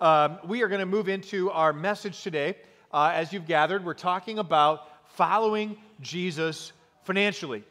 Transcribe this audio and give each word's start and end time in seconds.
Um, 0.00 0.38
we 0.46 0.62
are 0.62 0.68
going 0.68 0.80
to 0.80 0.86
move 0.86 1.10
into 1.10 1.50
our 1.50 1.74
message 1.74 2.22
today. 2.22 2.56
Uh, 2.90 3.12
as 3.14 3.34
you've 3.34 3.46
gathered, 3.46 3.84
we're 3.84 3.92
talking 3.92 4.38
about 4.38 4.88
following 5.10 5.76
Jesus 6.00 6.72
financially. 7.04 7.62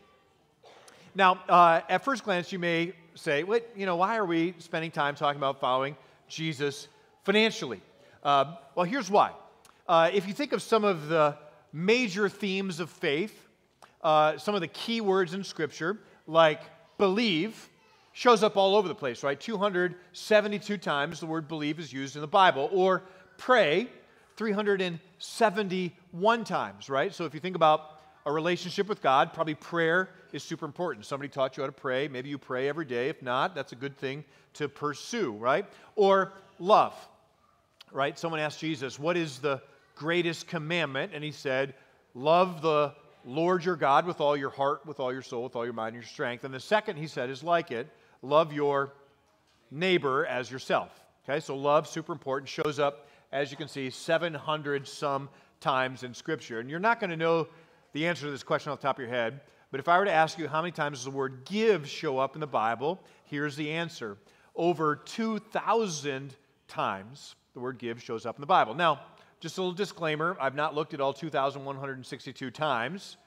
Now, 1.16 1.42
uh, 1.50 1.82
at 1.90 2.06
first 2.06 2.24
glance, 2.24 2.52
you 2.52 2.60
may 2.60 2.94
say, 3.16 3.44
"What? 3.44 3.68
You 3.76 3.88
know, 3.88 3.96
why 3.96 4.18
are 4.18 4.26
we 4.26 4.54
spending 4.60 4.92
time 4.92 5.16
talking 5.16 5.40
about 5.40 5.60
following 5.60 5.98
Jesus 6.28 6.88
financially?" 7.24 7.82
Uh, 8.24 8.58
well, 8.76 8.86
here's 8.86 9.10
why. 9.10 9.32
Uh, 9.88 10.12
if 10.14 10.28
you 10.28 10.34
think 10.36 10.54
of 10.54 10.62
some 10.62 10.84
of 10.84 11.08
the 11.08 11.36
major 11.74 12.30
themes 12.30 12.80
of 12.80 12.92
faith, 12.92 13.48
uh, 14.04 14.38
some 14.38 14.54
of 14.54 14.62
the 14.62 14.68
key 14.68 15.02
words 15.02 15.34
in 15.34 15.44
Scripture, 15.44 15.98
like 16.28 16.62
believe, 17.00 17.70
shows 18.20 18.44
up 18.44 18.58
all 18.58 18.76
over 18.76 18.90
the 18.90 18.96
place, 18.96 19.24
right? 19.24 19.40
272 19.40 20.78
times 20.78 21.22
the 21.22 21.26
word 21.26 21.48
believe 21.48 21.80
is 21.80 21.94
used 21.94 22.16
in 22.16 22.22
the 22.22 22.28
Bible, 22.28 22.70
or 22.74 23.02
pray, 23.38 23.88
371 24.36 26.44
times, 26.44 26.90
right? 26.90 27.14
So 27.14 27.24
if 27.24 27.34
you 27.34 27.40
think 27.40 27.56
about 27.56 28.02
a 28.26 28.32
relationship 28.34 28.90
with 28.90 29.02
God, 29.02 29.32
probably 29.32 29.56
prayer 29.56 30.10
is 30.34 30.44
super 30.44 30.66
important. 30.66 31.06
Somebody 31.06 31.30
taught 31.30 31.56
you 31.56 31.64
how 31.64 31.68
to 31.68 31.72
pray. 31.72 32.10
Maybe 32.10 32.28
you 32.28 32.38
pray 32.38 32.68
every 32.68 32.84
day. 32.84 33.08
If 33.08 33.22
not, 33.22 33.56
that's 33.56 33.72
a 33.72 33.78
good 33.78 33.98
thing 33.98 34.26
to 34.56 34.68
pursue, 34.68 35.32
right? 35.32 35.66
Or 35.96 36.34
love, 36.60 36.94
right? 37.94 38.20
Someone 38.20 38.42
asked 38.42 38.60
Jesus, 38.60 39.00
What 39.00 39.16
is 39.16 39.40
the 39.40 39.62
greatest 39.96 40.46
commandment? 40.46 41.14
And 41.16 41.24
he 41.24 41.32
said, 41.32 41.74
Love 42.14 42.62
the 42.62 42.94
Lord 43.24 43.64
your 43.64 43.78
God 43.78 44.06
with 44.06 44.20
all 44.20 44.36
your 44.36 44.50
heart, 44.50 44.86
with 44.86 45.00
all 45.00 45.14
your 45.14 45.22
soul, 45.22 45.44
with 45.44 45.56
all 45.56 45.64
your 45.64 45.74
mind, 45.74 45.96
and 45.96 46.04
your 46.04 46.10
strength. 46.10 46.44
And 46.44 46.54
the 46.54 46.60
second, 46.60 46.98
he 46.98 47.08
said, 47.08 47.30
is 47.30 47.44
like 47.44 47.72
it 47.72 47.88
love 48.22 48.54
your 48.54 48.94
neighbor 49.72 50.26
as 50.26 50.50
yourself. 50.50 50.92
Okay, 51.28 51.40
so 51.40 51.56
love, 51.56 51.88
super 51.88 52.12
important, 52.12 52.50
shows 52.50 52.80
up, 52.80 53.08
as 53.32 53.52
you 53.52 53.58
can 53.58 53.68
see, 53.68 53.90
700 53.90 54.88
some 54.88 55.30
times 55.60 56.04
in 56.04 56.14
Scripture. 56.14 56.60
And 56.60 56.70
you're 56.70 56.80
not 56.80 57.00
going 57.00 57.12
to 57.12 57.18
know 57.18 57.48
the 57.94 58.08
answer 58.08 58.26
to 58.26 58.32
this 58.32 58.44
question 58.44 58.72
off 58.72 58.80
the 58.80 58.88
top 58.88 58.98
of 58.98 59.02
your 59.02 59.10
head, 59.10 59.42
but 59.72 59.80
if 59.80 59.88
I 59.88 59.98
were 60.00 60.06
to 60.06 60.12
ask 60.12 60.38
you 60.40 60.48
how 60.48 60.62
many 60.62 60.72
times 60.72 61.00
does 61.00 61.06
the 61.06 61.12
word 61.12 61.46
give 61.46 61.88
show 61.88 62.18
up 62.18 62.36
in 62.36 62.40
the 62.40 62.48
Bible, 62.48 63.00
here's 63.26 63.56
the 63.56 63.72
answer. 63.72 64.18
Over 64.56 64.96
2,000 64.96 66.36
times 66.68 67.36
the 67.54 67.60
word 67.60 67.78
give 67.78 68.02
shows 68.02 68.26
up 68.26 68.36
in 68.36 68.42
the 68.42 68.48
Bible. 68.48 68.74
Now, 68.74 69.02
just 69.40 69.58
a 69.58 69.62
little 69.62 69.76
disclaimer 69.76 70.36
I've 70.40 70.56
not 70.56 70.76
looked 70.76 70.94
at 70.94 71.02
all 71.02 71.14
2,162 71.14 72.52
times, 72.52 73.18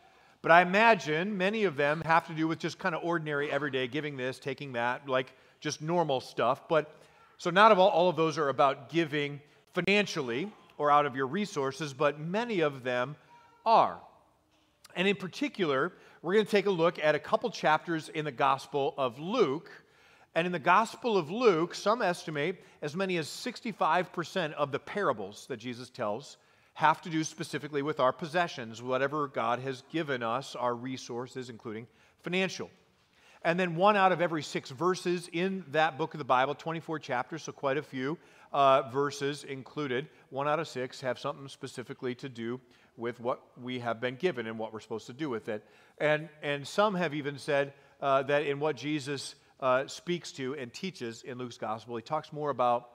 but 0.43 0.51
I 0.51 0.63
imagine 0.63 1.37
many 1.39 1.65
of 1.65 1.77
them 1.77 2.03
have 2.05 2.27
to 2.27 2.35
do 2.35 2.49
with 2.49 2.59
just 2.59 2.79
kind 2.79 2.95
of 2.95 3.03
ordinary, 3.05 3.51
everyday 3.51 3.87
giving 3.87 4.17
this, 4.17 4.39
taking 4.39 4.73
that, 4.73 5.09
like 5.09 5.33
just 5.61 5.81
normal 5.81 6.21
stuff. 6.21 6.69
But 6.69 6.93
so 7.39 7.51
not 7.51 7.73
all, 7.73 7.89
all 7.89 8.09
of 8.09 8.17
those 8.17 8.37
are 8.39 8.49
about 8.49 8.89
giving 8.89 9.41
financially 9.73 10.53
or 10.79 10.91
out 10.91 11.07
of 11.07 11.15
your 11.15 11.27
resources, 11.27 11.95
but 11.95 12.21
many 12.21 12.61
of 12.61 12.83
them 12.83 13.17
are. 13.65 13.99
And 14.97 15.09
in 15.09 15.17
particular, 15.17 15.93
we're 16.21 16.35
going 16.35 16.45
to 16.45 16.51
take 16.51 16.67
a 16.67 16.71
look 16.71 16.99
at 16.99 17.15
a 17.15 17.19
couple 17.19 17.49
chapters 17.51 18.09
in 18.09 18.25
the 18.25 18.33
Gospel 18.33 18.95
of 18.99 19.19
Luke 19.19 19.71
and 20.35 20.47
in 20.47 20.53
the 20.53 20.59
Gospel 20.59 21.19
of 21.19 21.31
Luke, 21.31 21.75
some 21.75 22.01
estimate 22.01 22.65
as 22.81 22.97
many 22.97 23.19
as 23.19 23.29
65% 23.29 24.53
of 24.55 24.73
the 24.73 24.79
parables 24.79 25.47
that 25.49 25.59
Jesus 25.59 25.91
tells 25.91 26.39
have 26.75 27.03
to 27.03 27.11
do 27.11 27.23
specifically 27.25 27.83
with 27.83 28.01
our 28.01 28.13
possessions, 28.13 28.83
whatever 28.83 29.29
God 29.29 29.59
has 29.61 29.83
given 29.91 30.23
us, 30.23 30.57
our 30.57 30.75
resources, 30.75 31.51
including 31.51 31.87
financial. 32.23 32.71
And 33.45 33.59
then 33.59 33.75
one 33.75 33.97
out 33.97 34.13
of 34.13 34.21
every 34.21 34.43
six 34.43 34.71
verses 34.71 35.29
in 35.33 35.65
that 35.73 35.99
book 35.99 36.15
of 36.15 36.19
the 36.19 36.25
Bible, 36.25 36.55
24 36.55 37.01
chapters, 37.01 37.43
so 37.43 37.53
quite 37.53 37.77
a 37.77 37.83
few 37.83 38.17
uh, 38.53 38.83
verses 38.91 39.45
included, 39.45 40.09
one 40.31 40.47
out 40.47 40.61
of 40.61 40.69
six 40.69 41.01
have 41.01 41.19
something 41.19 41.49
specifically 41.49 42.15
to 42.17 42.29
do 42.29 42.61
with 42.97 43.19
what 43.19 43.41
we 43.61 43.81
have 43.81 44.01
been 44.01 44.17
given 44.17 44.47
and 44.47 44.59
what 44.59 44.73
we're 44.73 44.81
supposed 44.81 45.07
to 45.07 45.13
do 45.13 45.29
with 45.29 45.49
it. 45.49 45.65
And, 45.99 46.29
and 46.43 46.67
some 46.67 46.95
have 46.95 47.15
even 47.15 47.39
said 47.39 47.73
uh, 48.01 48.23
that 48.25 48.45
in 48.45 48.61
what 48.61 48.77
Jesus 48.77 49.35
uh, 49.61 49.87
speaks 49.87 50.33
to 50.33 50.55
and 50.57 50.73
teaches 50.73 51.23
in 51.23 51.39
Luke's 51.39 51.59
gospel. 51.59 51.97
He 51.97 52.03
talks 52.03 52.33
more 52.33 52.51
about 52.51 52.91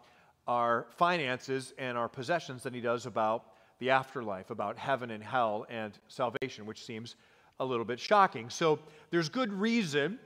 our 0.47 0.87
finances 0.97 1.73
and 1.77 1.97
our 1.97 2.07
possessions 2.07 2.63
than 2.63 2.73
he 2.73 2.81
does 2.81 3.05
about 3.05 3.45
the 3.79 3.89
afterlife, 3.91 4.49
about 4.49 4.77
heaven 4.77 5.11
and 5.11 5.23
hell 5.23 5.65
and 5.69 5.97
salvation, 6.07 6.65
which 6.65 6.83
seems 6.83 7.15
a 7.59 7.65
little 7.65 7.85
bit 7.85 7.99
shocking. 7.99 8.49
So 8.49 8.79
there's 9.09 9.29
good 9.29 9.53
reason 9.53 10.19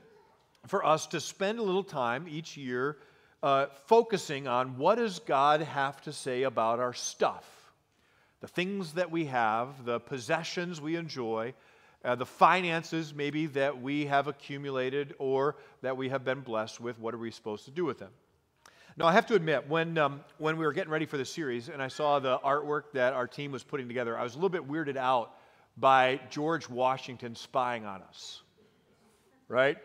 for 0.66 0.84
us 0.84 1.06
to 1.08 1.20
spend 1.20 1.58
a 1.58 1.62
little 1.62 1.84
time 1.84 2.26
each 2.28 2.56
year 2.56 2.98
uh, 3.42 3.66
focusing 3.86 4.46
on 4.46 4.76
what 4.78 4.96
does 4.96 5.18
God 5.18 5.60
have 5.62 6.00
to 6.02 6.12
say 6.12 6.44
about 6.44 6.78
our 6.78 6.92
stuff, 6.92 7.44
the 8.40 8.48
things 8.48 8.92
that 8.92 9.10
we 9.10 9.24
have, 9.26 9.84
the 9.84 9.98
possessions 9.98 10.80
we 10.80 10.96
enjoy, 10.96 11.52
uh, 12.04 12.14
the 12.14 12.26
finances 12.26 13.14
maybe 13.14 13.46
that 13.46 13.80
we 13.80 14.06
have 14.06 14.28
accumulated 14.28 15.14
or 15.18 15.56
that 15.82 15.96
we 15.96 16.08
have 16.08 16.24
been 16.24 16.40
blessed 16.40 16.80
with, 16.80 16.98
what 16.98 17.14
are 17.14 17.18
we 17.18 17.30
supposed 17.30 17.64
to 17.64 17.70
do 17.70 17.84
with 17.84 17.98
them? 17.98 18.10
Now, 18.96 19.06
I 19.06 19.12
have 19.12 19.26
to 19.26 19.34
admit, 19.34 19.68
when, 19.68 19.96
um, 19.96 20.20
when 20.38 20.58
we 20.58 20.66
were 20.66 20.72
getting 20.72 20.92
ready 20.92 21.06
for 21.06 21.16
the 21.16 21.24
series 21.24 21.70
and 21.70 21.82
I 21.82 21.88
saw 21.88 22.18
the 22.18 22.38
artwork 22.40 22.92
that 22.92 23.14
our 23.14 23.26
team 23.26 23.50
was 23.50 23.62
putting 23.62 23.88
together, 23.88 24.18
I 24.18 24.22
was 24.22 24.34
a 24.34 24.36
little 24.36 24.50
bit 24.50 24.68
weirded 24.68 24.96
out 24.96 25.32
by 25.78 26.20
George 26.28 26.68
Washington 26.68 27.34
spying 27.34 27.86
on 27.86 28.02
us. 28.02 28.42
Right? 29.48 29.78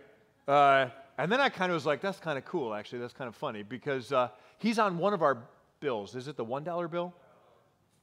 Uh, 0.46 0.88
and 1.18 1.32
then 1.32 1.40
I 1.40 1.48
kind 1.48 1.72
of 1.72 1.76
was 1.76 1.86
like, 1.86 2.02
that's 2.02 2.20
kind 2.20 2.38
of 2.38 2.44
cool, 2.44 2.74
actually. 2.74 3.00
That's 3.00 3.14
kind 3.14 3.30
of 3.30 3.36
funny 3.36 3.64
because 3.64 4.12
uh, 4.12 4.28
he's 4.58 4.78
on 4.78 4.98
one 4.98 5.14
of 5.14 5.22
our 5.22 5.38
bills. 5.80 6.16
Is 6.16 6.28
it 6.28 6.36
the 6.36 6.46
$1 6.46 6.92
bill? 6.92 7.14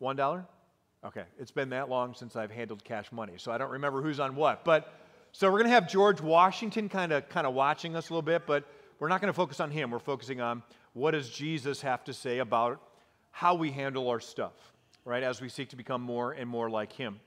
$1? 0.00 0.46
Okay, 1.04 1.24
it's 1.38 1.50
been 1.50 1.68
that 1.68 1.90
long 1.90 2.14
since 2.14 2.34
I've 2.34 2.50
handled 2.50 2.82
cash 2.82 3.12
money, 3.12 3.34
so 3.36 3.52
I 3.52 3.58
don't 3.58 3.70
remember 3.70 4.00
who's 4.00 4.20
on 4.20 4.36
what. 4.36 4.64
But 4.64 4.90
so 5.32 5.48
we're 5.48 5.58
going 5.58 5.64
to 5.64 5.74
have 5.74 5.86
George 5.86 6.22
Washington 6.22 6.88
kind 6.88 7.12
of 7.12 7.28
kind 7.28 7.46
of 7.46 7.52
watching 7.52 7.94
us 7.94 8.08
a 8.08 8.12
little 8.14 8.22
bit, 8.22 8.46
but 8.46 8.64
we're 8.98 9.08
not 9.08 9.20
going 9.20 9.28
to 9.28 9.36
focus 9.36 9.60
on 9.60 9.70
him. 9.70 9.90
We're 9.90 9.98
focusing 9.98 10.40
on 10.40 10.62
what 10.94 11.10
does 11.10 11.28
Jesus 11.28 11.82
have 11.82 12.02
to 12.04 12.14
say 12.14 12.38
about 12.38 12.80
how 13.30 13.54
we 13.54 13.70
handle 13.70 14.08
our 14.08 14.20
stuff, 14.20 14.54
right? 15.04 15.22
As 15.22 15.40
we 15.40 15.48
seek 15.48 15.68
to 15.70 15.76
become 15.76 16.00
more 16.00 16.32
and 16.32 16.48
more 16.48 16.70
like 16.70 16.92
him. 16.92 17.20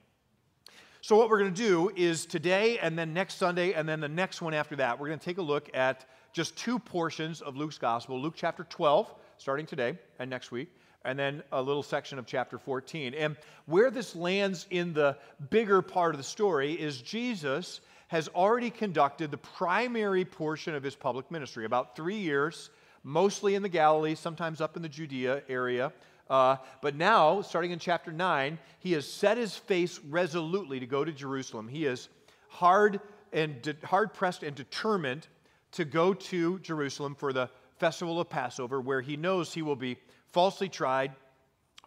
So 1.01 1.15
what 1.15 1.29
we're 1.29 1.39
going 1.39 1.53
to 1.53 1.61
do 1.61 1.91
is 1.95 2.25
today 2.25 2.79
and 2.79 2.97
then 2.97 3.13
next 3.13 3.35
Sunday 3.35 3.73
and 3.73 3.87
then 3.87 3.99
the 3.99 4.09
next 4.09 4.41
one 4.41 4.53
after 4.53 4.75
that, 4.77 4.99
we're 4.99 5.07
going 5.07 5.19
to 5.19 5.25
take 5.25 5.37
a 5.37 5.43
look 5.43 5.69
at 5.73 6.05
just 6.33 6.55
two 6.55 6.79
portions 6.79 7.41
of 7.41 7.55
Luke's 7.55 7.77
gospel, 7.77 8.19
Luke 8.19 8.33
chapter 8.35 8.63
12 8.63 9.13
starting 9.37 9.65
today 9.65 9.97
and 10.19 10.29
next 10.29 10.51
week 10.51 10.69
and 11.05 11.17
then 11.17 11.41
a 11.51 11.61
little 11.61 11.83
section 11.83 12.19
of 12.19 12.25
chapter 12.25 12.57
14. 12.57 13.13
And 13.13 13.37
where 13.65 13.89
this 13.91 14.15
lands 14.15 14.67
in 14.69 14.93
the 14.93 15.17
bigger 15.49 15.81
part 15.81 16.13
of 16.13 16.17
the 16.17 16.23
story 16.23 16.73
is 16.73 17.01
Jesus 17.01 17.81
has 18.07 18.27
already 18.29 18.69
conducted 18.69 19.31
the 19.31 19.37
primary 19.37 20.25
portion 20.25 20.75
of 20.75 20.83
his 20.83 20.95
public 20.95 21.29
ministry, 21.31 21.65
about 21.65 21.95
three 21.95 22.17
years, 22.17 22.69
mostly 23.07 23.55
in 23.55 23.61
the 23.61 23.69
Galilee, 23.69 24.15
sometimes 24.15 24.59
up 24.59 24.75
in 24.75 24.81
the 24.81 24.89
Judea 24.89 25.41
area. 25.47 25.93
Uh, 26.29 26.57
but 26.81 26.93
now, 26.93 27.41
starting 27.41 27.71
in 27.71 27.79
chapter 27.79 28.11
9, 28.11 28.59
he 28.79 28.91
has 28.91 29.09
set 29.09 29.37
his 29.37 29.55
face 29.55 29.97
resolutely 30.09 30.81
to 30.81 30.85
go 30.85 31.05
to 31.05 31.13
Jerusalem. 31.13 31.69
He 31.69 31.85
is 31.85 32.09
hard 32.49 32.99
and 33.31 33.61
de- 33.61 33.77
hard 33.85 34.13
pressed 34.13 34.43
and 34.43 34.53
determined 34.53 35.25
to 35.71 35.85
go 35.85 36.13
to 36.13 36.59
Jerusalem 36.59 37.15
for 37.15 37.31
the 37.31 37.49
festival 37.77 38.19
of 38.19 38.29
Passover, 38.29 38.81
where 38.81 38.99
he 38.99 39.15
knows 39.15 39.53
he 39.53 39.61
will 39.61 39.77
be 39.77 39.97
falsely 40.33 40.67
tried, 40.67 41.13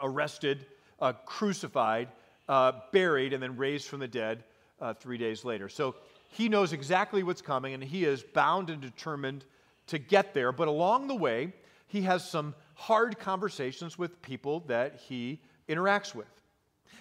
arrested, 0.00 0.64
uh, 1.00 1.12
crucified, 1.26 2.09
uh, 2.48 2.72
buried, 2.92 3.34
and 3.34 3.42
then 3.42 3.59
raised 3.59 3.88
from 3.88 4.00
the 4.00 4.09
dead 4.09 4.42
uh, 4.80 4.94
three 4.94 5.19
days 5.19 5.44
later. 5.44 5.69
So 5.69 5.97
he 6.30 6.48
knows 6.48 6.72
exactly 6.72 7.22
what's 7.22 7.42
coming, 7.42 7.75
and 7.75 7.84
he 7.84 8.06
is 8.06 8.22
bound 8.22 8.70
and 8.70 8.80
determined 8.80 9.44
to 9.91 9.99
get 9.99 10.34
there. 10.34 10.53
But 10.53 10.69
along 10.69 11.09
the 11.09 11.15
way, 11.15 11.53
he 11.87 12.03
has 12.03 12.28
some 12.28 12.55
hard 12.75 13.19
conversations 13.19 13.99
with 13.99 14.23
people 14.23 14.60
that 14.69 15.01
he 15.09 15.41
interacts 15.69 16.15
with. 16.15 16.28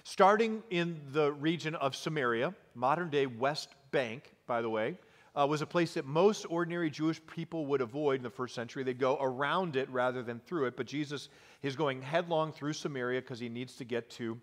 Starting 0.03 0.63
in 0.69 1.00
the 1.12 1.31
region 1.31 1.75
of 1.75 1.95
Samaria, 1.95 2.53
modern 2.74 3.09
day 3.09 3.25
West 3.25 3.69
Bank, 3.91 4.33
by 4.47 4.62
the 4.62 4.69
way, 4.69 4.97
uh, 5.39 5.45
was 5.45 5.62
a 5.62 5.65
place 5.65 5.94
that 5.94 6.06
most 6.06 6.45
ordinary 6.50 6.89
Jewish 6.89 7.21
people 7.27 7.68
would 7.68 7.81
avoid 7.81 8.15
in 8.15 8.24
the 8.24 8.30
first 8.30 8.56
century. 8.56 8.83
They'd 8.83 9.00
go 9.00 9.18
around 9.21 9.75
it 9.75 9.88
rather 9.89 10.24
than 10.24 10.39
through 10.39 10.65
it. 10.65 10.75
But 10.75 10.88
Jesus 10.88 11.30
is 11.62 11.75
going 11.75 12.01
headlong 12.01 12.51
through 12.51 12.74
Samaria 12.74 13.21
because 13.21 13.39
he 13.39 13.50
needs 13.50 13.75
to 13.75 13.83
get 13.83 14.09
to 14.12 14.39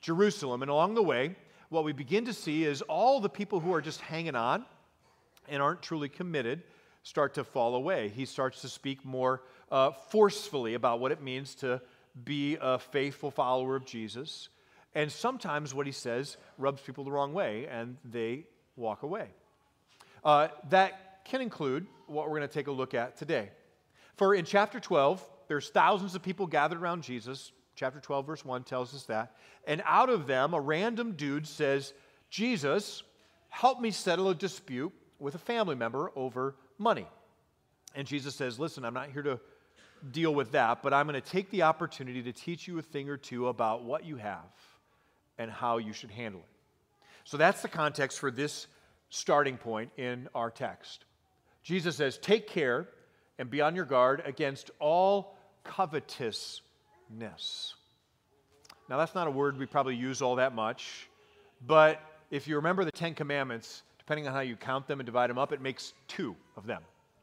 Jerusalem. 0.00 0.62
And 0.62 0.70
along 0.70 0.94
the 0.94 1.02
way, 1.02 1.36
what 1.68 1.84
we 1.84 1.92
begin 1.92 2.24
to 2.24 2.32
see 2.32 2.64
is 2.64 2.80
all 2.82 3.20
the 3.20 3.28
people 3.28 3.60
who 3.60 3.74
are 3.74 3.82
just 3.82 4.00
hanging 4.00 4.34
on 4.34 4.64
and 5.48 5.62
aren't 5.62 5.82
truly 5.82 6.08
committed 6.08 6.62
start 7.02 7.34
to 7.34 7.44
fall 7.44 7.74
away. 7.74 8.08
He 8.08 8.24
starts 8.24 8.60
to 8.62 8.68
speak 8.68 9.04
more 9.04 9.42
uh, 9.70 9.90
forcefully 10.10 10.74
about 10.74 11.00
what 11.00 11.12
it 11.12 11.22
means 11.22 11.54
to 11.56 11.80
be 12.24 12.58
a 12.60 12.78
faithful 12.78 13.30
follower 13.30 13.76
of 13.76 13.84
Jesus. 13.84 14.48
And 14.94 15.10
sometimes 15.10 15.74
what 15.74 15.86
he 15.86 15.92
says 15.92 16.36
rubs 16.58 16.82
people 16.82 17.04
the 17.04 17.12
wrong 17.12 17.32
way 17.32 17.66
and 17.66 17.96
they 18.04 18.44
walk 18.76 19.02
away. 19.02 19.28
Uh, 20.24 20.48
that 20.70 21.24
can 21.24 21.40
include 21.40 21.86
what 22.06 22.26
we're 22.26 22.38
going 22.38 22.48
to 22.48 22.54
take 22.54 22.66
a 22.66 22.72
look 22.72 22.94
at 22.94 23.16
today. 23.16 23.50
For 24.16 24.34
in 24.34 24.44
chapter 24.44 24.78
12, 24.78 25.26
there's 25.48 25.70
thousands 25.70 26.14
of 26.14 26.22
people 26.22 26.46
gathered 26.46 26.80
around 26.80 27.02
Jesus. 27.02 27.52
Chapter 27.74 28.00
12, 28.00 28.26
verse 28.26 28.44
1 28.44 28.64
tells 28.64 28.94
us 28.94 29.04
that. 29.04 29.34
And 29.66 29.82
out 29.86 30.10
of 30.10 30.26
them, 30.26 30.54
a 30.54 30.60
random 30.60 31.12
dude 31.12 31.46
says, 31.46 31.94
Jesus, 32.30 33.02
help 33.48 33.80
me 33.80 33.90
settle 33.90 34.28
a 34.28 34.34
dispute 34.34 34.92
with 35.18 35.34
a 35.34 35.38
family 35.38 35.74
member 35.74 36.12
over 36.14 36.54
money. 36.78 37.06
And 37.94 38.06
Jesus 38.06 38.34
says, 38.34 38.58
Listen, 38.58 38.84
I'm 38.84 38.94
not 38.94 39.10
here 39.10 39.22
to 39.22 39.40
deal 40.10 40.34
with 40.34 40.52
that, 40.52 40.82
but 40.82 40.92
I'm 40.92 41.06
going 41.06 41.20
to 41.20 41.28
take 41.28 41.50
the 41.50 41.62
opportunity 41.62 42.22
to 42.22 42.32
teach 42.32 42.66
you 42.66 42.78
a 42.78 42.82
thing 42.82 43.08
or 43.08 43.16
two 43.16 43.48
about 43.48 43.84
what 43.84 44.04
you 44.04 44.16
have 44.16 44.50
and 45.38 45.50
how 45.50 45.78
you 45.78 45.92
should 45.92 46.10
handle 46.10 46.40
it. 46.40 46.46
So 47.24 47.36
that's 47.36 47.62
the 47.62 47.68
context 47.68 48.18
for 48.18 48.30
this 48.30 48.66
starting 49.10 49.56
point 49.56 49.90
in 49.96 50.28
our 50.34 50.50
text. 50.50 51.04
Jesus 51.62 51.96
says, 51.96 52.18
Take 52.18 52.48
care 52.48 52.88
and 53.38 53.50
be 53.50 53.60
on 53.60 53.76
your 53.76 53.84
guard 53.84 54.22
against 54.24 54.70
all 54.78 55.36
covetousness. 55.64 56.62
Now, 58.88 58.98
that's 58.98 59.14
not 59.14 59.28
a 59.28 59.30
word 59.30 59.58
we 59.58 59.66
probably 59.66 59.94
use 59.94 60.20
all 60.20 60.36
that 60.36 60.54
much, 60.54 61.08
but 61.66 62.00
if 62.30 62.48
you 62.48 62.56
remember 62.56 62.84
the 62.84 62.92
Ten 62.92 63.14
Commandments, 63.14 63.82
depending 64.04 64.26
on 64.26 64.34
how 64.34 64.40
you 64.40 64.56
count 64.56 64.88
them 64.88 64.98
and 64.98 65.06
divide 65.06 65.30
them 65.30 65.38
up, 65.38 65.52
it 65.52 65.60
makes 65.60 65.94
two 66.08 66.34
of 66.56 66.66
them. 66.66 66.82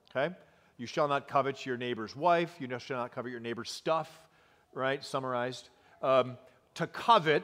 Okay? 0.10 0.34
You 0.78 0.88
shall 0.88 1.10
not 1.10 1.28
covet 1.28 1.66
your 1.66 1.76
neighbor's 1.76 2.16
wife. 2.16 2.56
You 2.58 2.70
shall 2.80 2.98
not 2.98 3.12
covet 3.12 3.32
your 3.32 3.42
neighbor's 3.42 3.70
stuff, 3.70 4.10
right? 4.74 5.04
Summarized. 5.04 5.68
Um, 6.02 6.38
to 6.76 6.88
covet 6.88 7.44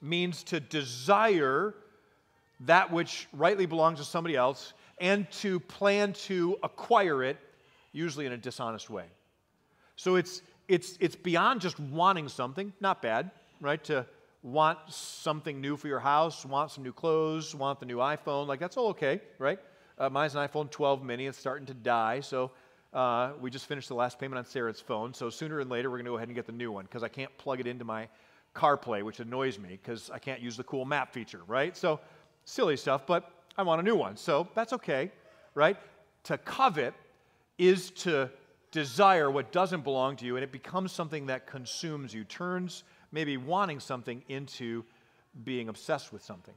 means 0.00 0.42
to 0.44 0.58
desire 0.58 1.74
that 2.60 2.90
which 2.90 3.28
rightly 3.34 3.66
belongs 3.66 3.98
to 3.98 4.04
somebody 4.04 4.36
else 4.36 4.72
and 4.98 5.30
to 5.32 5.60
plan 5.60 6.14
to 6.14 6.58
acquire 6.62 7.22
it, 7.22 7.36
usually 7.92 8.24
in 8.24 8.32
a 8.32 8.38
dishonest 8.38 8.88
way. 8.88 9.04
So 9.96 10.16
it's, 10.16 10.40
it's, 10.66 10.96
it's 10.98 11.16
beyond 11.16 11.60
just 11.60 11.78
wanting 11.78 12.28
something, 12.30 12.72
not 12.80 13.02
bad, 13.02 13.30
right? 13.60 13.84
To 13.84 14.06
want 14.42 14.78
something 14.88 15.60
new 15.60 15.76
for 15.76 15.88
your 15.88 16.00
house, 16.00 16.44
want 16.46 16.70
some 16.70 16.82
new 16.82 16.92
clothes, 16.92 17.54
want 17.54 17.78
the 17.78 17.86
new 17.86 17.98
iPhone, 17.98 18.46
like 18.46 18.58
that's 18.58 18.76
all 18.76 18.88
okay, 18.88 19.20
right? 19.38 19.58
Uh, 19.98 20.08
mine's 20.08 20.34
an 20.34 20.46
iPhone 20.46 20.70
12 20.70 21.02
mini, 21.02 21.26
it's 21.26 21.38
starting 21.38 21.66
to 21.66 21.74
die, 21.74 22.20
so 22.20 22.50
uh, 22.94 23.32
we 23.40 23.50
just 23.50 23.66
finished 23.66 23.88
the 23.88 23.94
last 23.94 24.18
payment 24.18 24.38
on 24.38 24.44
Sarah's 24.44 24.80
phone, 24.80 25.12
so 25.12 25.28
sooner 25.28 25.58
than 25.58 25.68
later 25.68 25.90
we're 25.90 25.98
going 25.98 26.06
to 26.06 26.10
go 26.10 26.16
ahead 26.16 26.28
and 26.28 26.34
get 26.34 26.46
the 26.46 26.52
new 26.52 26.72
one 26.72 26.84
because 26.84 27.02
I 27.02 27.08
can't 27.08 27.36
plug 27.36 27.60
it 27.60 27.66
into 27.66 27.84
my 27.84 28.08
CarPlay, 28.54 29.02
which 29.02 29.20
annoys 29.20 29.58
me 29.58 29.78
because 29.82 30.10
I 30.10 30.18
can't 30.18 30.40
use 30.40 30.56
the 30.56 30.64
cool 30.64 30.84
map 30.84 31.12
feature, 31.12 31.42
right? 31.46 31.76
So 31.76 32.00
silly 32.44 32.76
stuff, 32.76 33.06
but 33.06 33.30
I 33.58 33.62
want 33.62 33.80
a 33.80 33.84
new 33.84 33.94
one. 33.94 34.16
So 34.16 34.48
that's 34.54 34.72
okay, 34.72 35.12
right? 35.54 35.76
To 36.24 36.38
covet 36.38 36.94
is 37.58 37.90
to 37.90 38.30
desire 38.72 39.30
what 39.30 39.52
doesn't 39.52 39.84
belong 39.84 40.16
to 40.16 40.24
you, 40.24 40.36
and 40.36 40.44
it 40.44 40.50
becomes 40.50 40.92
something 40.92 41.26
that 41.26 41.46
consumes 41.46 42.14
you, 42.14 42.24
turns 42.24 42.84
maybe 43.12 43.36
wanting 43.36 43.80
something 43.80 44.22
into 44.28 44.84
being 45.44 45.68
obsessed 45.68 46.12
with 46.12 46.22
something, 46.22 46.54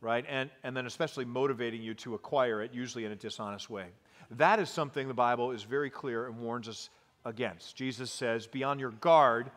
right? 0.00 0.24
And, 0.28 0.50
and 0.62 0.76
then 0.76 0.86
especially 0.86 1.24
motivating 1.24 1.82
you 1.82 1.94
to 1.94 2.14
acquire 2.14 2.62
it, 2.62 2.72
usually 2.72 3.04
in 3.04 3.12
a 3.12 3.16
dishonest 3.16 3.70
way. 3.70 3.86
That 4.32 4.60
is 4.60 4.70
something 4.70 5.08
the 5.08 5.14
Bible 5.14 5.50
is 5.50 5.62
very 5.62 5.90
clear 5.90 6.26
and 6.26 6.38
warns 6.38 6.68
us 6.68 6.90
against. 7.24 7.76
Jesus 7.76 8.10
says, 8.10 8.46
Be 8.46 8.64
on 8.64 8.78
your 8.78 8.90
guard 8.90 9.50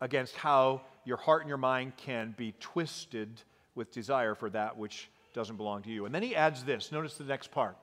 against 0.00 0.36
how 0.36 0.82
your 1.04 1.16
heart 1.16 1.42
and 1.42 1.48
your 1.48 1.58
mind 1.58 1.96
can 1.96 2.34
be 2.36 2.54
twisted 2.60 3.28
with 3.74 3.92
desire 3.92 4.34
for 4.34 4.50
that 4.50 4.76
which 4.76 5.10
doesn't 5.34 5.56
belong 5.56 5.82
to 5.82 5.90
you. 5.90 6.06
And 6.06 6.14
then 6.14 6.22
he 6.22 6.34
adds 6.34 6.64
this 6.64 6.92
notice 6.92 7.16
the 7.16 7.24
next 7.24 7.50
part. 7.50 7.76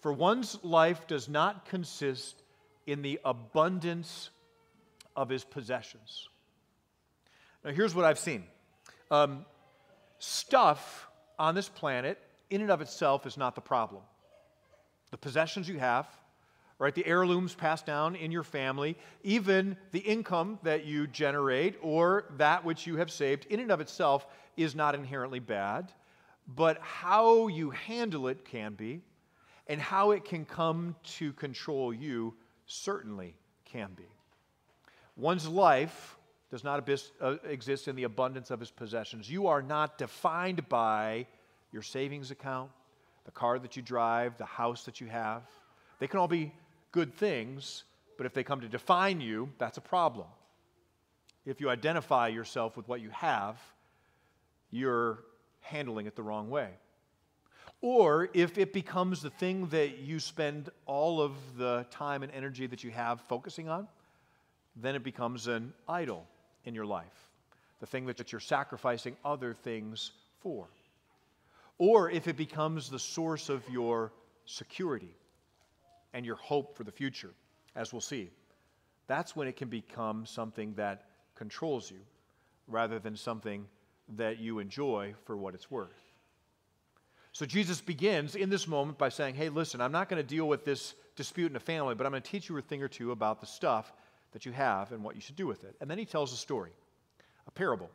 For 0.00 0.12
one's 0.12 0.58
life 0.64 1.06
does 1.06 1.28
not 1.28 1.66
consist 1.66 2.42
in 2.86 3.02
the 3.02 3.20
abundance 3.24 4.30
of 5.14 5.28
his 5.28 5.44
possessions. 5.44 6.29
Now, 7.64 7.72
here's 7.72 7.94
what 7.94 8.04
I've 8.04 8.18
seen 8.18 8.44
um, 9.10 9.44
stuff 10.18 11.08
on 11.38 11.54
this 11.54 11.68
planet, 11.68 12.18
in 12.48 12.60
and 12.60 12.70
of 12.70 12.80
itself, 12.80 13.26
is 13.26 13.36
not 13.36 13.54
the 13.54 13.60
problem. 13.60 14.02
The 15.10 15.18
possessions 15.18 15.68
you 15.68 15.78
have, 15.78 16.06
right? 16.78 16.94
The 16.94 17.06
heirlooms 17.06 17.54
passed 17.54 17.84
down 17.84 18.16
in 18.16 18.30
your 18.30 18.42
family, 18.42 18.96
even 19.22 19.76
the 19.92 19.98
income 19.98 20.58
that 20.62 20.86
you 20.86 21.06
generate 21.06 21.76
or 21.82 22.26
that 22.38 22.64
which 22.64 22.86
you 22.86 22.96
have 22.96 23.10
saved, 23.10 23.46
in 23.46 23.60
and 23.60 23.70
of 23.70 23.80
itself, 23.80 24.26
is 24.56 24.74
not 24.74 24.94
inherently 24.94 25.40
bad. 25.40 25.92
But 26.46 26.78
how 26.80 27.48
you 27.48 27.70
handle 27.70 28.28
it 28.28 28.44
can 28.44 28.74
be, 28.74 29.02
and 29.66 29.80
how 29.80 30.12
it 30.12 30.24
can 30.24 30.44
come 30.44 30.96
to 31.18 31.32
control 31.34 31.92
you 31.92 32.34
certainly 32.66 33.34
can 33.66 33.90
be. 33.94 34.08
One's 35.16 35.46
life 35.46 36.16
does 36.50 36.64
not 36.64 36.88
uh, 37.20 37.36
exist 37.44 37.86
in 37.86 37.94
the 37.94 38.02
abundance 38.02 38.50
of 38.50 38.58
his 38.58 38.70
possessions. 38.70 39.30
You 39.30 39.46
are 39.46 39.62
not 39.62 39.98
defined 39.98 40.68
by 40.68 41.26
your 41.72 41.82
savings 41.82 42.30
account, 42.30 42.70
the 43.24 43.30
car 43.30 43.58
that 43.60 43.76
you 43.76 43.82
drive, 43.82 44.36
the 44.36 44.44
house 44.44 44.84
that 44.84 45.00
you 45.00 45.06
have. 45.06 45.42
They 46.00 46.08
can 46.08 46.18
all 46.18 46.28
be 46.28 46.52
good 46.90 47.14
things, 47.14 47.84
but 48.16 48.26
if 48.26 48.34
they 48.34 48.42
come 48.42 48.60
to 48.62 48.68
define 48.68 49.20
you, 49.20 49.50
that's 49.58 49.78
a 49.78 49.80
problem. 49.80 50.26
If 51.46 51.60
you 51.60 51.70
identify 51.70 52.28
yourself 52.28 52.76
with 52.76 52.88
what 52.88 53.00
you 53.00 53.10
have, 53.10 53.56
you're 54.70 55.20
handling 55.60 56.06
it 56.06 56.16
the 56.16 56.22
wrong 56.22 56.50
way. 56.50 56.70
Or 57.80 58.28
if 58.34 58.58
it 58.58 58.72
becomes 58.72 59.22
the 59.22 59.30
thing 59.30 59.68
that 59.68 59.98
you 59.98 60.18
spend 60.18 60.68
all 60.84 61.22
of 61.22 61.32
the 61.56 61.86
time 61.90 62.22
and 62.22 62.32
energy 62.32 62.66
that 62.66 62.84
you 62.84 62.90
have 62.90 63.20
focusing 63.22 63.68
on, 63.68 63.88
then 64.76 64.94
it 64.94 65.02
becomes 65.02 65.46
an 65.46 65.72
idol 65.88 66.26
in 66.64 66.74
your 66.74 66.86
life, 66.86 67.28
the 67.80 67.86
thing 67.86 68.06
that 68.06 68.32
you're 68.32 68.40
sacrificing 68.40 69.16
other 69.24 69.54
things 69.54 70.12
for. 70.40 70.68
Or 71.78 72.10
if 72.10 72.28
it 72.28 72.36
becomes 72.36 72.90
the 72.90 72.98
source 72.98 73.48
of 73.48 73.62
your 73.70 74.12
security, 74.44 75.14
and 76.12 76.26
your 76.26 76.36
hope 76.36 76.76
for 76.76 76.84
the 76.84 76.92
future, 76.92 77.30
as 77.76 77.92
we'll 77.92 78.00
see. 78.00 78.30
That's 79.06 79.34
when 79.34 79.48
it 79.48 79.56
can 79.56 79.68
become 79.68 80.26
something 80.26 80.74
that 80.74 81.06
controls 81.34 81.90
you 81.90 82.00
rather 82.66 82.98
than 82.98 83.16
something 83.16 83.66
that 84.16 84.38
you 84.38 84.58
enjoy 84.58 85.14
for 85.24 85.36
what 85.36 85.54
it's 85.54 85.70
worth. 85.70 85.88
So 87.32 87.46
Jesus 87.46 87.80
begins 87.80 88.34
in 88.34 88.50
this 88.50 88.66
moment 88.66 88.98
by 88.98 89.08
saying, 89.08 89.36
Hey, 89.36 89.48
listen, 89.48 89.80
I'm 89.80 89.92
not 89.92 90.08
going 90.08 90.20
to 90.20 90.28
deal 90.28 90.48
with 90.48 90.64
this 90.64 90.94
dispute 91.14 91.46
in 91.46 91.52
the 91.52 91.60
family, 91.60 91.94
but 91.94 92.06
I'm 92.06 92.12
going 92.12 92.22
to 92.22 92.30
teach 92.30 92.48
you 92.48 92.58
a 92.58 92.62
thing 92.62 92.82
or 92.82 92.88
two 92.88 93.12
about 93.12 93.40
the 93.40 93.46
stuff 93.46 93.92
that 94.32 94.46
you 94.46 94.52
have 94.52 94.92
and 94.92 95.02
what 95.02 95.14
you 95.14 95.20
should 95.20 95.36
do 95.36 95.46
with 95.46 95.64
it. 95.64 95.76
And 95.80 95.90
then 95.90 95.98
he 95.98 96.04
tells 96.04 96.32
a 96.32 96.36
story, 96.36 96.72
a 97.46 97.50
parable. 97.50 97.90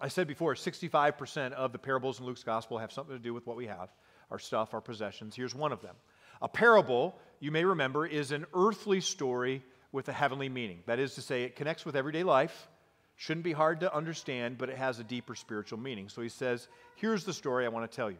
I 0.00 0.08
said 0.08 0.26
before, 0.26 0.54
65% 0.54 1.52
of 1.52 1.72
the 1.72 1.78
parables 1.78 2.20
in 2.20 2.26
Luke's 2.26 2.42
gospel 2.42 2.78
have 2.78 2.92
something 2.92 3.16
to 3.16 3.22
do 3.22 3.32
with 3.32 3.46
what 3.46 3.56
we 3.56 3.66
have 3.66 3.90
our 4.28 4.38
stuff, 4.40 4.74
our 4.74 4.80
possessions. 4.80 5.36
Here's 5.36 5.54
one 5.54 5.70
of 5.70 5.80
them. 5.82 5.94
A 6.42 6.48
parable, 6.48 7.16
you 7.38 7.52
may 7.52 7.64
remember, 7.64 8.06
is 8.06 8.32
an 8.32 8.44
earthly 8.54 9.00
story 9.00 9.62
with 9.92 10.08
a 10.08 10.12
heavenly 10.12 10.48
meaning. 10.48 10.80
That 10.86 10.98
is 10.98 11.14
to 11.14 11.22
say, 11.22 11.44
it 11.44 11.54
connects 11.54 11.84
with 11.84 11.94
everyday 11.94 12.24
life, 12.24 12.66
shouldn't 13.14 13.44
be 13.44 13.52
hard 13.52 13.80
to 13.80 13.94
understand, 13.94 14.58
but 14.58 14.68
it 14.68 14.76
has 14.76 14.98
a 14.98 15.04
deeper 15.04 15.34
spiritual 15.34 15.78
meaning. 15.78 16.08
So 16.08 16.22
he 16.22 16.28
says, 16.28 16.68
Here's 16.96 17.24
the 17.24 17.32
story 17.32 17.64
I 17.64 17.68
want 17.68 17.90
to 17.90 17.94
tell 17.94 18.10
you. 18.10 18.18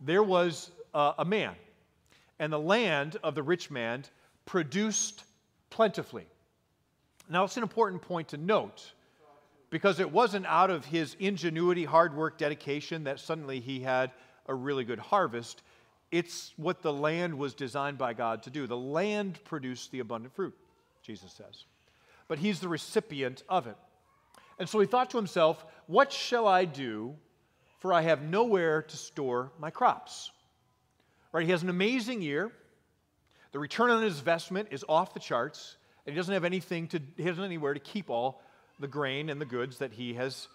There 0.00 0.22
was 0.22 0.70
uh, 0.94 1.14
a 1.18 1.24
man, 1.24 1.54
and 2.38 2.52
the 2.52 2.58
land 2.58 3.16
of 3.22 3.34
the 3.34 3.42
rich 3.42 3.70
man 3.70 4.04
produced 4.46 5.24
plentifully. 5.70 6.26
Now, 7.28 7.44
it's 7.44 7.56
an 7.56 7.62
important 7.62 8.02
point 8.02 8.28
to 8.28 8.36
note 8.36 8.92
because 9.70 10.00
it 10.00 10.10
wasn't 10.10 10.46
out 10.46 10.70
of 10.70 10.84
his 10.84 11.16
ingenuity, 11.20 11.84
hard 11.84 12.14
work, 12.14 12.36
dedication 12.36 13.04
that 13.04 13.20
suddenly 13.20 13.60
he 13.60 13.80
had 13.80 14.10
a 14.46 14.54
really 14.54 14.84
good 14.84 14.98
harvest. 14.98 15.62
It's 16.10 16.52
what 16.56 16.82
the 16.82 16.92
land 16.92 17.38
was 17.38 17.54
designed 17.54 17.96
by 17.96 18.12
God 18.14 18.42
to 18.42 18.50
do. 18.50 18.66
The 18.66 18.76
land 18.76 19.38
produced 19.44 19.92
the 19.92 20.00
abundant 20.00 20.34
fruit, 20.34 20.54
Jesus 21.02 21.32
says. 21.32 21.64
But 22.26 22.38
he's 22.38 22.58
the 22.58 22.68
recipient 22.68 23.44
of 23.48 23.68
it. 23.68 23.76
And 24.58 24.68
so 24.68 24.80
he 24.80 24.86
thought 24.86 25.10
to 25.10 25.16
himself, 25.16 25.64
What 25.86 26.12
shall 26.12 26.46
I 26.46 26.64
do? 26.64 27.14
For 27.78 27.92
I 27.94 28.02
have 28.02 28.22
nowhere 28.22 28.82
to 28.82 28.96
store 28.96 29.52
my 29.58 29.70
crops. 29.70 30.32
Right? 31.32 31.46
He 31.46 31.52
has 31.52 31.62
an 31.62 31.70
amazing 31.70 32.20
year. 32.20 32.52
The 33.52 33.58
return 33.58 33.90
on 33.90 34.02
his 34.02 34.18
investment 34.18 34.68
is 34.70 34.84
off 34.88 35.14
the 35.14 35.20
charts, 35.20 35.76
and 36.06 36.14
he 36.14 36.16
doesn't 36.16 36.32
have 36.32 36.44
anything 36.44 36.88
to, 36.88 37.00
he 37.16 37.24
doesn't 37.24 37.42
anywhere 37.42 37.74
to 37.74 37.80
keep 37.80 38.10
all 38.10 38.42
the 38.78 38.88
grain 38.88 39.28
and 39.28 39.40
the 39.40 39.46
goods 39.46 39.78
that 39.78 39.92
he 39.92 40.14
has 40.14 40.48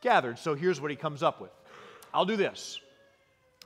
gathered. 0.00 0.38
So 0.38 0.54
here's 0.54 0.80
what 0.80 0.90
he 0.90 0.96
comes 0.96 1.22
up 1.22 1.40
with 1.40 1.52
I'll 2.12 2.26
do 2.26 2.36
this. 2.36 2.80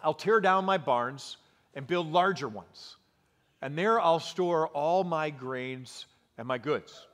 I'll 0.02 0.14
tear 0.14 0.40
down 0.40 0.64
my 0.64 0.78
barns 0.78 1.38
and 1.74 1.86
build 1.86 2.12
larger 2.12 2.48
ones. 2.48 2.96
And 3.62 3.76
there 3.76 4.00
I'll 4.00 4.20
store 4.20 4.68
all 4.68 5.02
my 5.02 5.30
grains 5.30 6.06
and 6.36 6.46
my 6.46 6.58
goods. 6.58 7.06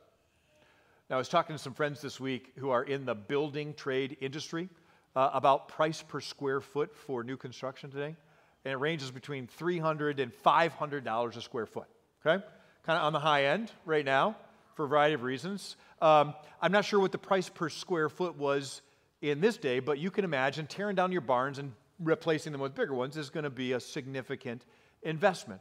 Now, 1.08 1.16
I 1.16 1.18
was 1.18 1.28
talking 1.28 1.54
to 1.54 1.62
some 1.62 1.74
friends 1.74 2.00
this 2.00 2.18
week 2.18 2.52
who 2.56 2.70
are 2.70 2.82
in 2.82 3.04
the 3.04 3.14
building 3.14 3.74
trade 3.74 4.16
industry 4.20 4.68
uh, 5.14 5.30
about 5.32 5.68
price 5.68 6.02
per 6.02 6.20
square 6.20 6.60
foot 6.60 6.96
for 6.96 7.22
new 7.22 7.36
construction 7.36 7.90
today. 7.90 8.16
And 8.64 8.72
it 8.72 8.76
ranges 8.76 9.10
between 9.10 9.48
$300 9.58 10.20
and 10.20 10.32
$500 10.32 11.36
a 11.36 11.42
square 11.42 11.66
foot. 11.66 11.88
Okay? 12.24 12.42
kind 12.84 12.98
of 12.98 13.04
on 13.04 13.12
the 13.12 13.20
high 13.20 13.46
end 13.46 13.70
right 13.84 14.04
now 14.04 14.36
for 14.74 14.84
a 14.84 14.88
variety 14.88 15.14
of 15.14 15.22
reasons. 15.22 15.76
Um, 16.00 16.34
I'm 16.60 16.72
not 16.72 16.84
sure 16.84 16.98
what 17.00 17.12
the 17.12 17.18
price 17.18 17.48
per 17.48 17.68
square 17.68 18.08
foot 18.08 18.36
was 18.36 18.82
in 19.20 19.40
this 19.40 19.56
day, 19.56 19.78
but 19.78 19.98
you 19.98 20.10
can 20.10 20.24
imagine 20.24 20.66
tearing 20.66 20.96
down 20.96 21.12
your 21.12 21.20
barns 21.20 21.58
and 21.58 21.72
replacing 22.00 22.50
them 22.50 22.60
with 22.60 22.74
bigger 22.74 22.94
ones 22.94 23.16
is 23.16 23.30
going 23.30 23.44
to 23.44 23.50
be 23.50 23.72
a 23.72 23.80
significant 23.80 24.64
investment. 25.02 25.60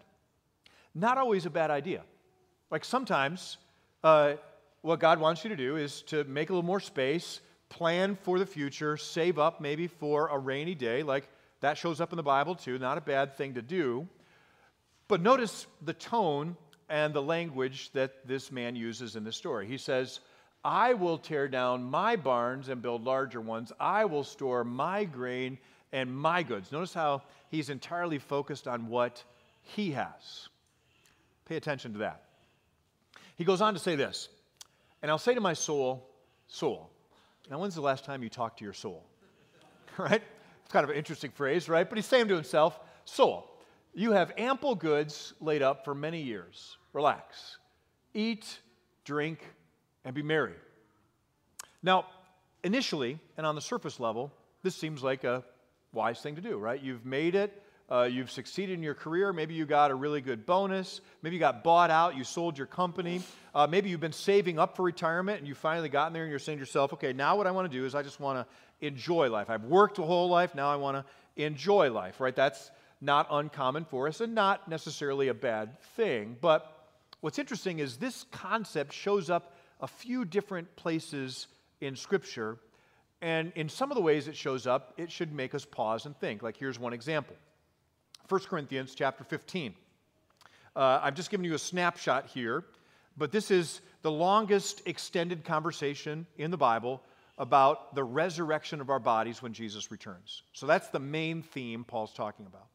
Not 0.96 1.17
always 1.17 1.46
a 1.46 1.50
bad 1.50 1.70
idea. 1.70 2.01
Like 2.72 2.84
sometimes, 2.84 3.58
uh, 4.03 4.34
what 4.81 5.00
God 5.00 5.20
wants 5.20 5.43
you 5.43 5.50
to 5.51 5.55
do 5.55 5.77
is 5.77 6.01
to 6.03 6.24
make 6.24 6.50
a 6.50 6.53
little 6.53 6.65
more 6.65 6.79
space, 6.79 7.41
plan 7.70 8.17
for 8.24 8.39
the 8.39 8.46
future, 8.46 8.98
save 8.98 9.38
up 9.38 9.62
maybe 9.62 9.86
for 9.86 10.29
a 10.29 10.39
rainy 10.39 10.74
day. 10.74 11.03
Like 11.03 11.29
that 11.62 11.77
shows 11.77 12.01
up 12.01 12.12
in 12.12 12.18
the 12.18 12.24
Bible 12.24 12.56
too, 12.56 12.77
not 12.77 12.98
a 12.98 13.01
bad 13.01 13.38
thing 13.38 13.53
to 13.53 13.62
do. 13.62 14.08
But 15.08 15.22
notice 15.22 15.68
the 15.82 15.94
tone 15.94 16.56
and 16.89 17.13
the 17.13 17.22
language 17.22 17.91
that 17.94 18.27
this 18.27 18.51
man 18.51 18.75
uses 18.75 19.15
in 19.15 19.24
the 19.24 19.32
story. 19.32 19.68
He 19.68 19.77
says, 19.77 20.20
I 20.63 20.94
will 20.94 21.18
tear 21.18 21.48
down 21.48 21.84
my 21.84 22.15
barns 22.15 22.70
and 22.70 22.82
build 22.82 23.03
larger 23.03 23.41
ones. 23.41 23.72
I 23.80 24.06
will 24.06 24.24
store 24.24 24.63
my 24.63 25.06
grain 25.06 25.58
and 25.91 26.15
my 26.15 26.44
goods. 26.44 26.72
Notice 26.72 26.94
how 26.94 27.24
he's 27.50 27.70
entirely 27.70 28.20
focused 28.20 28.68
on 28.68 28.88
what 28.88 29.24
he 29.62 29.91
has. 29.91 30.50
Pay 31.46 31.56
attention 31.56 31.94
to 31.94 32.00
that. 32.00 32.24
He 33.36 33.44
goes 33.44 33.62
on 33.62 33.74
to 33.74 33.80
say 33.80 33.96
this, 33.96 34.30
and 35.01 35.10
I'll 35.10 35.18
say 35.18 35.34
to 35.34 35.41
my 35.41 35.53
soul, 35.53 36.08
soul. 36.48 36.89
Now, 37.50 37.60
when's 37.60 37.75
the 37.75 37.82
last 37.82 38.06
time 38.06 38.22
you 38.24 38.30
talked 38.30 38.60
to 38.60 38.63
your 38.63 38.74
soul? 38.74 39.03
right? 39.98 40.22
Kind 40.72 40.86
of 40.86 40.90
an 40.90 40.96
interesting 40.96 41.32
phrase, 41.32 41.68
right? 41.68 41.88
But 41.88 41.98
he's 41.98 42.06
saying 42.06 42.30
to 42.30 42.36
himself, 42.36 42.80
soul, 43.06 43.51
you 43.94 44.13
have 44.13 44.32
ample 44.38 44.74
goods 44.75 45.34
laid 45.42 45.62
up 45.62 45.84
for 45.84 45.94
many 45.94 46.22
years 46.22 46.78
relax, 46.94 47.58
eat, 48.13 48.60
drink, 49.04 49.46
and 50.06 50.16
be 50.16 50.22
merry. 50.22 50.56
Now, 51.84 52.06
initially 52.63 53.20
and 53.38 53.46
on 53.46 53.56
the 53.56 53.62
surface 53.62 54.00
level, 54.00 54.32
this 54.63 54.75
seems 54.75 55.04
like 55.04 55.24
a 55.24 55.44
wise 55.94 56.22
thing 56.22 56.36
to 56.36 56.42
do, 56.42 56.58
right? 56.58 56.82
You've 56.82 57.06
made 57.06 57.36
it, 57.36 57.62
uh, 57.91 58.03
you've 58.03 58.31
succeeded 58.31 58.74
in 58.74 58.81
your 58.81 58.93
career, 58.93 59.33
maybe 59.33 59.53
you 59.53 59.65
got 59.65 59.91
a 59.91 59.95
really 59.95 60.21
good 60.21 60.45
bonus, 60.45 61.01
maybe 61.21 61.36
you 61.36 61.39
got 61.41 61.62
bought 61.62 61.91
out, 61.91 62.15
you 62.15 62.24
sold 62.24 62.57
your 62.57 62.67
company, 62.67 63.21
uh, 63.53 63.67
maybe 63.67 63.89
you've 63.89 64.00
been 64.00 64.13
saving 64.13 64.57
up 64.57 64.77
for 64.77 64.83
retirement 64.83 65.39
and 65.39 65.48
you 65.48 65.53
finally 65.53 65.89
gotten 65.89 66.13
there 66.13 66.24
and 66.24 66.29
you're 66.29 66.39
saying 66.39 66.57
to 66.57 66.62
yourself, 66.62 66.93
okay, 66.93 67.12
now 67.12 67.36
what 67.36 67.48
I 67.48 67.51
want 67.51 67.69
to 67.69 67.77
do 67.77 67.86
is 67.86 67.93
I 67.93 68.01
just 68.01 68.21
want 68.21 68.39
to 68.39 68.86
enjoy 68.86 69.29
life. 69.29 69.50
I've 69.50 69.65
worked 69.65 70.00
a 70.00 70.03
whole 70.03 70.29
life, 70.29 70.55
now 70.55 70.71
I 70.71 70.77
want 70.77 70.98
to 71.05 71.43
enjoy 71.43 71.91
life, 71.91 72.21
right? 72.21 72.36
That's 72.36 72.71
not 73.01 73.27
uncommon 73.29 73.83
for 73.83 74.07
us 74.07 74.21
and 74.21 74.33
not 74.33 74.69
necessarily 74.69 75.27
a 75.27 75.33
bad 75.33 75.81
thing. 75.98 76.38
But 76.39 76.74
what's 77.19 77.39
interesting 77.39 77.79
is 77.79 77.98
this 77.98 78.25
concept 78.31 78.93
shows 78.93 79.29
up 79.29 79.57
a 79.81 79.88
few 79.88 80.24
different 80.24 80.77
places 80.77 81.48
in 81.81 81.98
Scripture. 81.98 82.57
And 83.21 83.51
in 83.55 83.67
some 83.67 83.91
of 83.91 83.95
the 83.95 84.01
ways 84.01 84.29
it 84.29 84.38
shows 84.38 84.65
up, 84.65 84.93
it 84.98 85.12
should 85.12 85.33
make 85.33 85.53
us 85.53 85.65
pause 85.65 86.05
and 86.05 86.15
think. 86.17 86.41
Like 86.41 86.55
here's 86.55 86.79
one 86.79 86.93
example 86.93 87.36
1 88.31 88.39
Corinthians 88.43 88.95
chapter 88.95 89.25
15. 89.25 89.73
Uh, 90.73 91.00
I've 91.03 91.15
just 91.15 91.29
given 91.29 91.43
you 91.43 91.53
a 91.53 91.59
snapshot 91.59 92.27
here, 92.27 92.63
but 93.17 93.29
this 93.33 93.51
is 93.51 93.81
the 94.03 94.11
longest 94.11 94.81
extended 94.85 95.43
conversation 95.43 96.25
in 96.38 96.50
the 96.50 96.55
Bible 96.55 97.03
about 97.38 97.93
the 97.93 98.05
resurrection 98.05 98.79
of 98.79 98.89
our 98.89 99.01
bodies 99.01 99.41
when 99.41 99.51
Jesus 99.51 99.91
returns. 99.91 100.43
So 100.53 100.65
that's 100.65 100.88
the 100.88 101.00
main 101.00 101.41
theme 101.41 101.83
Paul's 101.83 102.13
talking 102.13 102.45
about. 102.45 102.67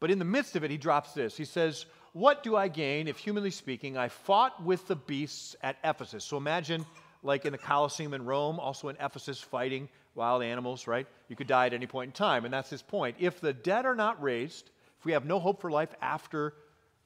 But 0.00 0.10
in 0.10 0.18
the 0.18 0.24
midst 0.24 0.56
of 0.56 0.64
it, 0.64 0.70
he 0.72 0.78
drops 0.78 1.12
this. 1.12 1.36
He 1.36 1.44
says, 1.44 1.86
What 2.12 2.42
do 2.42 2.56
I 2.56 2.66
gain 2.66 3.06
if, 3.06 3.18
humanly 3.18 3.52
speaking, 3.52 3.96
I 3.96 4.08
fought 4.08 4.64
with 4.64 4.88
the 4.88 4.96
beasts 4.96 5.54
at 5.62 5.76
Ephesus? 5.84 6.24
So 6.24 6.36
imagine, 6.36 6.84
like 7.22 7.44
in 7.44 7.52
the 7.52 7.58
Colosseum 7.58 8.14
in 8.14 8.24
Rome, 8.24 8.58
also 8.58 8.88
in 8.88 8.96
Ephesus, 8.96 9.40
fighting 9.40 9.88
wild 10.14 10.42
animals, 10.42 10.86
right? 10.86 11.06
You 11.28 11.36
could 11.36 11.46
die 11.46 11.66
at 11.66 11.72
any 11.72 11.86
point 11.86 12.08
in 12.08 12.12
time, 12.12 12.44
and 12.44 12.52
that's 12.52 12.70
his 12.70 12.82
point. 12.82 13.16
If 13.18 13.40
the 13.40 13.52
dead 13.52 13.86
are 13.86 13.94
not 13.94 14.20
raised, 14.22 14.70
if 15.02 15.06
we 15.06 15.12
have 15.14 15.24
no 15.24 15.40
hope 15.40 15.60
for 15.60 15.68
life 15.68 15.92
after 16.00 16.54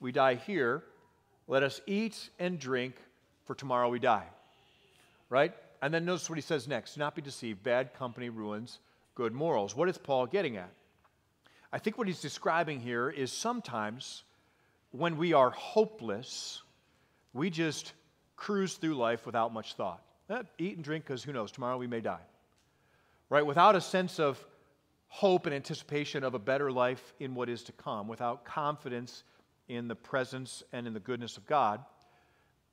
we 0.01 0.13
die 0.13 0.35
here, 0.35 0.85
let 1.49 1.63
us 1.63 1.81
eat 1.87 2.29
and 2.39 2.59
drink, 2.59 2.95
for 3.47 3.55
tomorrow 3.55 3.89
we 3.89 3.99
die. 3.99 4.27
Right? 5.31 5.55
And 5.81 5.95
then 5.95 6.05
notice 6.05 6.29
what 6.29 6.37
he 6.37 6.43
says 6.43 6.69
next 6.69 6.97
do 6.97 7.01
not 7.01 7.15
be 7.15 7.23
deceived. 7.23 7.63
Bad 7.63 7.95
company 7.95 8.29
ruins 8.29 8.81
good 9.15 9.33
morals. 9.33 9.75
What 9.75 9.89
is 9.89 9.97
Paul 9.97 10.27
getting 10.27 10.59
at? 10.59 10.69
I 11.73 11.79
think 11.79 11.97
what 11.97 12.07
he's 12.07 12.21
describing 12.21 12.81
here 12.81 13.09
is 13.09 13.33
sometimes 13.33 14.25
when 14.91 15.17
we 15.17 15.33
are 15.33 15.49
hopeless, 15.49 16.61
we 17.33 17.49
just 17.49 17.95
cruise 18.37 18.75
through 18.75 18.97
life 18.97 19.25
without 19.25 19.55
much 19.55 19.73
thought. 19.73 20.03
Eh, 20.29 20.43
eat 20.59 20.77
and 20.77 20.85
drink 20.85 21.07
because 21.07 21.25
who 21.25 21.33
knows, 21.33 21.51
tomorrow 21.51 21.79
we 21.79 21.87
may 21.87 22.03
die. 22.03 22.27
Right? 23.31 23.47
Without 23.47 23.75
a 23.75 23.81
sense 23.81 24.21
of 24.21 24.45
hope 25.17 25.47
and 25.47 25.55
anticipation 25.55 26.23
of 26.23 26.35
a 26.35 26.39
better 26.39 26.71
life 26.71 27.15
in 27.21 27.35
what 27.35 27.49
is 27.49 27.63
to 27.63 27.73
come, 27.73 28.07
without 28.07 28.45
confidence 28.45 29.25
in 29.67 29.89
the 29.89 29.95
presence 29.95 30.63
and 30.75 30.87
in 30.87 30.93
the 30.93 31.01
goodness 31.01 31.39
of 31.39 31.47
God, 31.47 31.83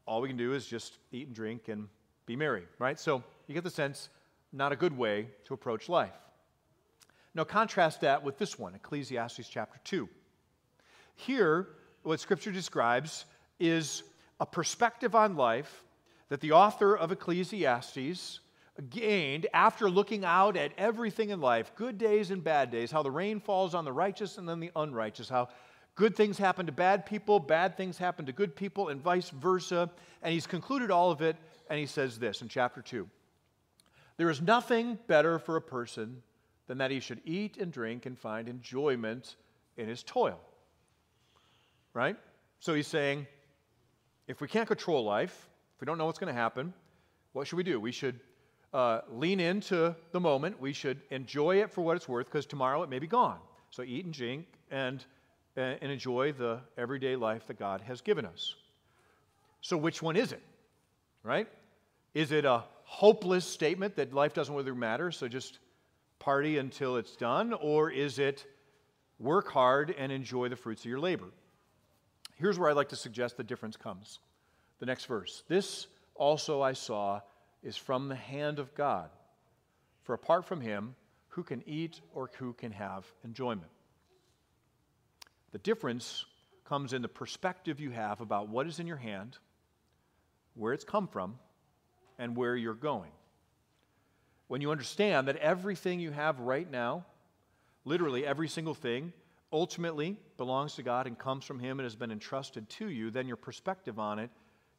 all 0.06 0.20
we 0.20 0.28
can 0.28 0.36
do 0.36 0.54
is 0.54 0.66
just 0.66 0.98
eat 1.14 1.28
and 1.28 1.34
drink 1.34 1.70
and 1.70 1.88
be 2.26 2.36
merry, 2.36 2.64
right? 2.80 3.00
So 3.00 3.24
you 3.48 3.54
get 3.54 3.64
the 3.64 3.70
sense, 3.70 4.10
not 4.52 4.74
a 4.74 4.76
good 4.76 4.98
way 4.98 5.30
to 5.46 5.54
approach 5.54 5.88
life. 5.88 6.12
Now, 7.34 7.46
contrast 7.46 8.02
that 8.02 8.22
with 8.22 8.38
this 8.38 8.60
one, 8.60 8.76
Ecclesiastes 8.76 9.48
chapter 9.48 9.80
2. 9.86 10.10
Here, 11.16 11.70
what 12.02 12.20
Scripture 12.20 12.52
describes 12.52 13.24
is 13.58 14.04
a 14.42 14.46
perspective 14.46 15.16
on 15.16 15.38
life 15.38 15.86
that 16.28 16.42
the 16.42 16.52
author 16.52 16.98
of 16.98 17.14
Ecclesiastes 17.14 18.42
gained 18.90 19.48
after 19.54 19.90
looking 19.90 20.26
out 20.26 20.58
at 20.58 20.72
everything 20.78 21.30
in 21.30 21.40
life 21.40 21.72
good 21.76 21.98
days 21.98 22.32
and 22.32 22.44
bad 22.44 22.72
days, 22.72 22.92
how 22.92 23.04
the 23.04 23.12
rain 23.12 23.40
falls 23.40 23.76
on 23.76 23.86
the 23.86 23.92
righteous 23.92 24.38
and 24.38 24.50
then 24.50 24.60
the 24.60 24.72
unrighteous, 24.76 25.30
how 25.30 25.48
good 25.96 26.16
things 26.16 26.38
happen 26.38 26.66
to 26.66 26.72
bad 26.72 27.06
people, 27.06 27.40
bad 27.40 27.78
things 27.78 27.98
happen 27.98 28.26
to 28.26 28.32
good 28.32 28.56
people, 28.56 28.90
and 28.90 29.02
vice 29.02 29.30
versa. 29.30 29.90
And 30.22 30.34
he's 30.34 30.48
concluded 30.48 30.90
all 30.90 31.12
of 31.12 31.22
it, 31.22 31.36
and 31.70 31.80
he 31.80 31.86
says 31.86 32.18
this 32.18 32.42
in 32.42 32.48
chapter 32.48 32.82
2 32.82 33.08
There 34.18 34.30
is 34.30 34.42
nothing 34.42 34.98
better 35.08 35.38
for 35.38 35.56
a 35.56 35.62
person 35.62 36.24
than 36.68 36.80
that 36.80 36.92
he 36.92 37.00
should 37.00 37.22
eat 37.26 37.58
and 37.58 37.72
drink 37.72 38.06
and 38.06 38.18
find 38.18 38.48
enjoyment 38.48 39.36
in 39.78 39.88
his 39.88 40.02
toil. 40.02 40.40
Right? 41.94 42.18
So 42.60 42.74
he's 42.74 42.88
saying, 42.88 43.28
if 44.28 44.42
we 44.42 44.48
can't 44.48 44.68
control 44.68 45.04
life, 45.04 45.50
if 45.76 45.82
we 45.82 45.86
don't 45.86 45.98
know 45.98 46.06
what's 46.06 46.18
going 46.18 46.34
to 46.34 46.40
happen, 46.40 46.74
what 47.34 47.46
should 47.46 47.58
we 47.58 47.64
do? 47.64 47.80
We 47.80 47.92
should 47.92 48.20
uh, 48.74 49.02
lean 49.12 49.40
into 49.40 49.96
the 50.12 50.20
moment. 50.20 50.60
We 50.60 50.74
should 50.74 51.00
enjoy 51.12 51.62
it 51.62 51.72
for 51.72 51.82
what 51.82 51.96
it's 51.96 52.08
worth 52.08 52.26
because 52.26 52.46
tomorrow 52.46 52.84
it 52.84 52.90
may 52.90 53.00
be 53.00 53.08
gone. 53.08 53.40
So 53.70 53.84
eat 53.84 54.06
and 54.06 54.14
drink 54.14 54.48
and, 54.72 55.04
and 55.56 55.92
enjoy 55.92 56.34
the 56.34 56.60
everyday 56.78 57.16
life 57.16 57.48
that 57.48 57.60
God 57.60 57.82
has 57.82 58.02
given 58.02 58.26
us. 58.26 58.56
So, 59.62 59.78
which 59.78 60.02
one 60.02 60.18
is 60.18 60.32
it? 60.32 60.42
Right? 61.24 61.48
Is 62.14 62.32
it 62.32 62.44
a 62.44 62.64
hopeless 62.84 63.46
statement 63.46 63.96
that 63.96 64.14
life 64.14 64.34
doesn't 64.34 64.54
really 64.54 64.72
matter, 64.72 65.10
so 65.12 65.28
just 65.28 65.60
party 66.20 66.58
until 66.58 66.98
it's 66.98 67.16
done, 67.16 67.54
or 67.54 67.90
is 67.90 68.20
it 68.20 68.46
work 69.20 69.50
hard 69.50 69.96
and 69.98 70.12
enjoy 70.12 70.50
the 70.50 70.56
fruits 70.56 70.82
of 70.82 70.90
your 70.90 71.00
labor? 71.00 71.30
Here's 72.36 72.60
where 72.60 72.70
I'd 72.70 72.76
like 72.76 72.90
to 72.90 72.96
suggest 72.96 73.38
the 73.38 73.44
difference 73.44 73.78
comes. 73.78 74.20
The 74.80 74.86
next 74.86 75.06
verse. 75.06 75.44
This 75.48 75.88
also 76.16 76.62
I 76.62 76.74
saw 76.74 77.22
is 77.64 77.78
from 77.78 78.10
the 78.10 78.16
hand 78.16 78.60
of 78.60 78.76
God. 78.76 79.10
For 80.04 80.14
apart 80.14 80.46
from 80.46 80.62
him, 80.62 80.96
who 81.30 81.44
can 81.44 81.64
eat 81.66 82.00
or 82.14 82.30
who 82.38 82.54
can 82.54 82.72
have 82.72 83.06
enjoyment? 83.24 83.72
The 85.52 85.60
difference 85.60 86.26
comes 86.66 86.94
in 86.94 87.02
the 87.02 87.08
perspective 87.08 87.80
you 87.80 87.92
have 87.92 88.22
about 88.22 88.50
what 88.50 88.68
is 88.68 88.80
in 88.80 88.88
your 88.88 88.98
hand, 88.98 89.38
where 90.56 90.74
it's 90.74 90.84
come 90.84 91.08
from, 91.08 91.40
and 92.20 92.36
where 92.36 92.56
you're 92.56 92.74
going 92.74 93.12
when 94.54 94.62
you 94.62 94.70
understand 94.70 95.28
that 95.28 95.38
everything 95.38 96.00
you 96.00 96.12
have 96.12 96.40
right 96.40 96.70
now, 96.70 97.06
literally 97.86 98.24
every 98.24 98.48
single 98.48 98.76
thing, 98.76 99.12
ultimately 99.52 100.16
belongs 100.38 100.76
to 100.76 100.84
God 100.84 101.08
and 101.08 101.18
comes 101.18 101.44
from 101.44 101.58
Him 101.58 101.80
and 101.80 101.86
has 101.86 101.96
been 101.96 102.12
entrusted 102.12 102.70
to 102.70 102.88
you, 102.88 103.10
then 103.10 103.28
your 103.28 103.36
perspective 103.36 103.98
on 103.98 104.20
it 104.20 104.30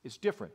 is 0.04 0.16
different. 0.16 0.52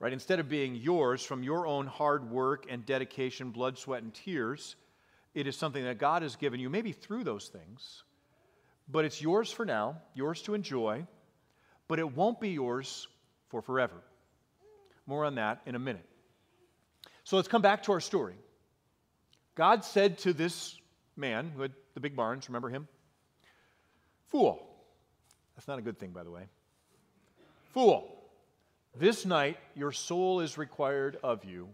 Right? 0.00 0.12
Instead 0.12 0.40
of 0.40 0.48
being 0.48 0.74
yours 0.74 1.24
from 1.24 1.42
your 1.42 1.66
own 1.66 1.86
hard 1.86 2.30
work 2.30 2.66
and 2.68 2.84
dedication, 2.84 3.50
blood, 3.50 3.78
sweat, 3.78 4.02
and 4.02 4.12
tears, 4.12 4.76
it 5.34 5.46
is 5.46 5.56
something 5.56 5.84
that 5.84 5.98
God 5.98 6.22
has 6.22 6.36
given 6.36 6.60
you, 6.60 6.68
maybe 6.68 6.92
through 6.92 7.24
those 7.24 7.48
things, 7.48 8.02
but 8.88 9.04
it's 9.04 9.22
yours 9.22 9.50
for 9.50 9.64
now, 9.64 9.96
yours 10.14 10.42
to 10.42 10.54
enjoy, 10.54 11.06
but 11.88 11.98
it 11.98 12.16
won't 12.16 12.40
be 12.40 12.50
yours 12.50 13.08
for 13.48 13.62
forever. 13.62 14.02
More 15.06 15.24
on 15.24 15.36
that 15.36 15.62
in 15.66 15.74
a 15.74 15.78
minute. 15.78 16.06
So 17.24 17.36
let's 17.36 17.48
come 17.48 17.62
back 17.62 17.82
to 17.84 17.92
our 17.92 18.00
story. 18.00 18.34
God 19.54 19.84
said 19.84 20.18
to 20.18 20.32
this 20.32 20.78
man 21.16 21.50
who 21.54 21.62
had 21.62 21.72
the 21.94 22.00
big 22.00 22.16
barns, 22.16 22.48
remember 22.48 22.68
him? 22.68 22.88
Fool. 24.28 24.66
That's 25.56 25.68
not 25.68 25.78
a 25.78 25.82
good 25.82 25.98
thing, 25.98 26.10
by 26.10 26.24
the 26.24 26.30
way. 26.30 26.42
Fool, 27.72 28.23
this 28.96 29.24
night 29.24 29.56
your 29.74 29.92
soul 29.92 30.40
is 30.40 30.58
required 30.58 31.18
of 31.22 31.44
you, 31.44 31.68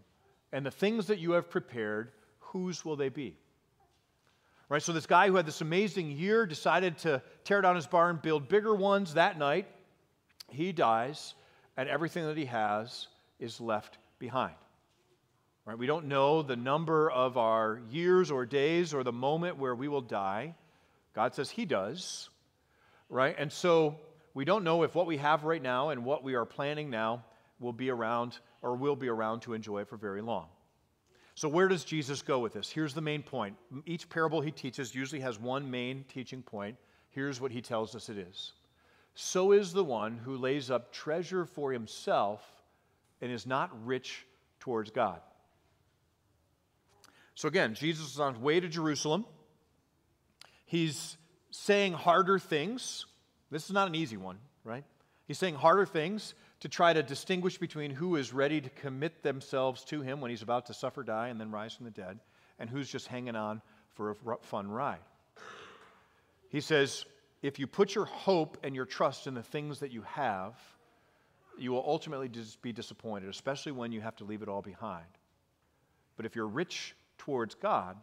and 0.51 0.65
the 0.65 0.71
things 0.71 1.07
that 1.07 1.19
you 1.19 1.31
have 1.31 1.49
prepared, 1.49 2.11
whose 2.39 2.83
will 2.83 2.95
they 2.95 3.09
be? 3.09 3.35
Right, 4.69 4.81
so 4.81 4.93
this 4.93 5.05
guy 5.05 5.27
who 5.27 5.35
had 5.35 5.45
this 5.45 5.61
amazing 5.61 6.11
year 6.11 6.45
decided 6.45 6.97
to 6.99 7.21
tear 7.43 7.61
down 7.61 7.75
his 7.75 7.87
barn, 7.87 8.19
build 8.21 8.47
bigger 8.47 8.73
ones 8.73 9.15
that 9.15 9.37
night. 9.37 9.67
He 10.49 10.71
dies, 10.71 11.35
and 11.75 11.89
everything 11.89 12.25
that 12.25 12.37
he 12.37 12.45
has 12.45 13.07
is 13.39 13.59
left 13.59 13.97
behind. 14.17 14.55
Right? 15.65 15.77
We 15.77 15.87
don't 15.87 16.05
know 16.05 16.41
the 16.41 16.55
number 16.55 17.09
of 17.11 17.37
our 17.37 17.81
years 17.91 18.31
or 18.31 18.45
days 18.45 18.93
or 18.93 19.03
the 19.03 19.11
moment 19.11 19.57
where 19.57 19.75
we 19.75 19.87
will 19.87 20.01
die. 20.01 20.55
God 21.13 21.35
says 21.35 21.49
He 21.49 21.65
does. 21.65 22.29
Right? 23.09 23.35
And 23.37 23.51
so 23.51 23.99
we 24.33 24.45
don't 24.45 24.63
know 24.63 24.83
if 24.83 24.95
what 24.95 25.07
we 25.07 25.17
have 25.17 25.43
right 25.43 25.61
now 25.61 25.89
and 25.89 26.05
what 26.05 26.23
we 26.23 26.35
are 26.35 26.45
planning 26.45 26.89
now 26.89 27.23
will 27.59 27.73
be 27.73 27.89
around 27.89 28.39
or 28.61 28.75
will 28.75 28.95
be 28.95 29.07
around 29.07 29.41
to 29.41 29.53
enjoy 29.53 29.85
for 29.85 29.97
very 29.97 30.21
long. 30.21 30.47
So, 31.35 31.47
where 31.47 31.67
does 31.67 31.83
Jesus 31.83 32.21
go 32.21 32.39
with 32.39 32.53
this? 32.53 32.69
Here's 32.69 32.93
the 32.93 33.01
main 33.01 33.23
point. 33.23 33.55
Each 33.85 34.07
parable 34.09 34.41
he 34.41 34.51
teaches 34.51 34.93
usually 34.93 35.21
has 35.21 35.39
one 35.39 35.69
main 35.69 36.05
teaching 36.07 36.41
point. 36.41 36.77
Here's 37.09 37.39
what 37.39 37.51
he 37.51 37.61
tells 37.61 37.95
us 37.95 38.09
it 38.09 38.17
is 38.17 38.53
So 39.15 39.51
is 39.51 39.73
the 39.73 39.83
one 39.83 40.17
who 40.17 40.37
lays 40.37 40.69
up 40.69 40.91
treasure 40.91 41.45
for 41.45 41.71
himself 41.71 42.43
and 43.21 43.31
is 43.31 43.45
not 43.45 43.71
rich 43.85 44.25
towards 44.59 44.91
God. 44.91 45.21
So, 47.35 47.47
again, 47.47 47.75
Jesus 47.75 48.13
is 48.13 48.19
on 48.19 48.35
his 48.35 48.43
way 48.43 48.59
to 48.59 48.67
Jerusalem. 48.67 49.25
He's 50.65 51.17
saying 51.49 51.93
harder 51.93 52.39
things. 52.39 53.05
This 53.51 53.65
is 53.65 53.71
not 53.71 53.87
an 53.87 53.95
easy 53.95 54.17
one, 54.17 54.37
right? 54.63 54.83
He's 55.27 55.37
saying 55.37 55.55
harder 55.55 55.85
things 55.85 56.33
to 56.61 56.69
try 56.69 56.93
to 56.93 57.03
distinguish 57.03 57.57
between 57.57 57.91
who 57.91 58.15
is 58.15 58.33
ready 58.33 58.61
to 58.61 58.69
commit 58.69 59.23
themselves 59.23 59.83
to 59.85 60.01
him 60.01 60.21
when 60.21 60.31
he's 60.31 60.41
about 60.41 60.65
to 60.67 60.73
suffer, 60.73 61.03
die, 61.03 61.27
and 61.27 61.39
then 61.39 61.51
rise 61.51 61.73
from 61.73 61.85
the 61.85 61.91
dead, 61.91 62.19
and 62.59 62.69
who's 62.69 62.89
just 62.89 63.07
hanging 63.07 63.35
on 63.35 63.61
for 63.95 64.11
a 64.11 64.37
fun 64.41 64.69
ride. 64.69 64.99
He 66.49 66.61
says, 66.61 67.05
if 67.41 67.59
you 67.59 67.67
put 67.67 67.95
your 67.95 68.05
hope 68.05 68.57
and 68.63 68.75
your 68.75 68.85
trust 68.85 69.27
in 69.27 69.33
the 69.33 69.43
things 69.43 69.79
that 69.79 69.91
you 69.91 70.03
have, 70.03 70.53
you 71.57 71.71
will 71.71 71.83
ultimately 71.85 72.29
just 72.29 72.61
be 72.61 72.71
disappointed, 72.71 73.29
especially 73.29 73.71
when 73.71 73.91
you 73.91 74.01
have 74.01 74.15
to 74.17 74.23
leave 74.23 74.41
it 74.41 74.47
all 74.47 74.61
behind. 74.61 75.05
But 76.17 76.25
if 76.25 76.35
you're 76.35 76.47
rich 76.47 76.95
towards 77.17 77.55
God, 77.55 77.97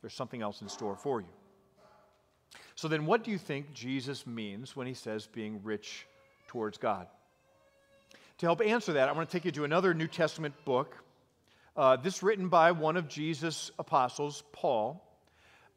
there's 0.00 0.14
something 0.14 0.42
else 0.42 0.62
in 0.62 0.68
store 0.68 0.96
for 0.96 1.20
you. 1.20 1.28
So 2.82 2.88
then, 2.88 3.06
what 3.06 3.22
do 3.22 3.30
you 3.30 3.38
think 3.38 3.72
Jesus 3.72 4.26
means 4.26 4.74
when 4.74 4.88
he 4.88 4.94
says 4.94 5.28
being 5.28 5.60
rich 5.62 6.04
towards 6.48 6.78
God? 6.78 7.06
To 8.38 8.46
help 8.46 8.60
answer 8.60 8.94
that, 8.94 9.08
I 9.08 9.12
want 9.12 9.30
to 9.30 9.32
take 9.32 9.44
you 9.44 9.52
to 9.52 9.62
another 9.62 9.94
New 9.94 10.08
Testament 10.08 10.52
book. 10.64 10.96
Uh, 11.76 11.94
this 11.94 12.24
written 12.24 12.48
by 12.48 12.72
one 12.72 12.96
of 12.96 13.06
Jesus' 13.06 13.70
apostles, 13.78 14.42
Paul. 14.50 15.00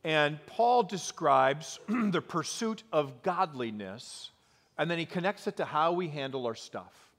And 0.04 0.44
Paul 0.48 0.82
describes 0.82 1.80
the 1.88 2.24
pursuit 2.24 2.82
of 2.92 3.22
godliness, 3.22 4.32
and 4.76 4.90
then 4.90 4.98
he 4.98 5.06
connects 5.06 5.46
it 5.46 5.58
to 5.58 5.66
how 5.66 5.92
we 5.92 6.08
handle 6.08 6.48
our 6.48 6.56
stuff. 6.56 7.12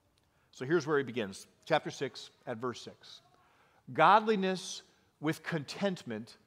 So 0.51 0.65
here's 0.65 0.85
where 0.85 0.99
he 0.99 1.05
begins, 1.05 1.47
chapter 1.65 1.93
6 1.93 2.31
at 2.49 2.57
verse 2.57 2.83
6. 2.83 3.21
Godliness 3.95 4.83
with 5.21 5.45
contentment 5.45 6.39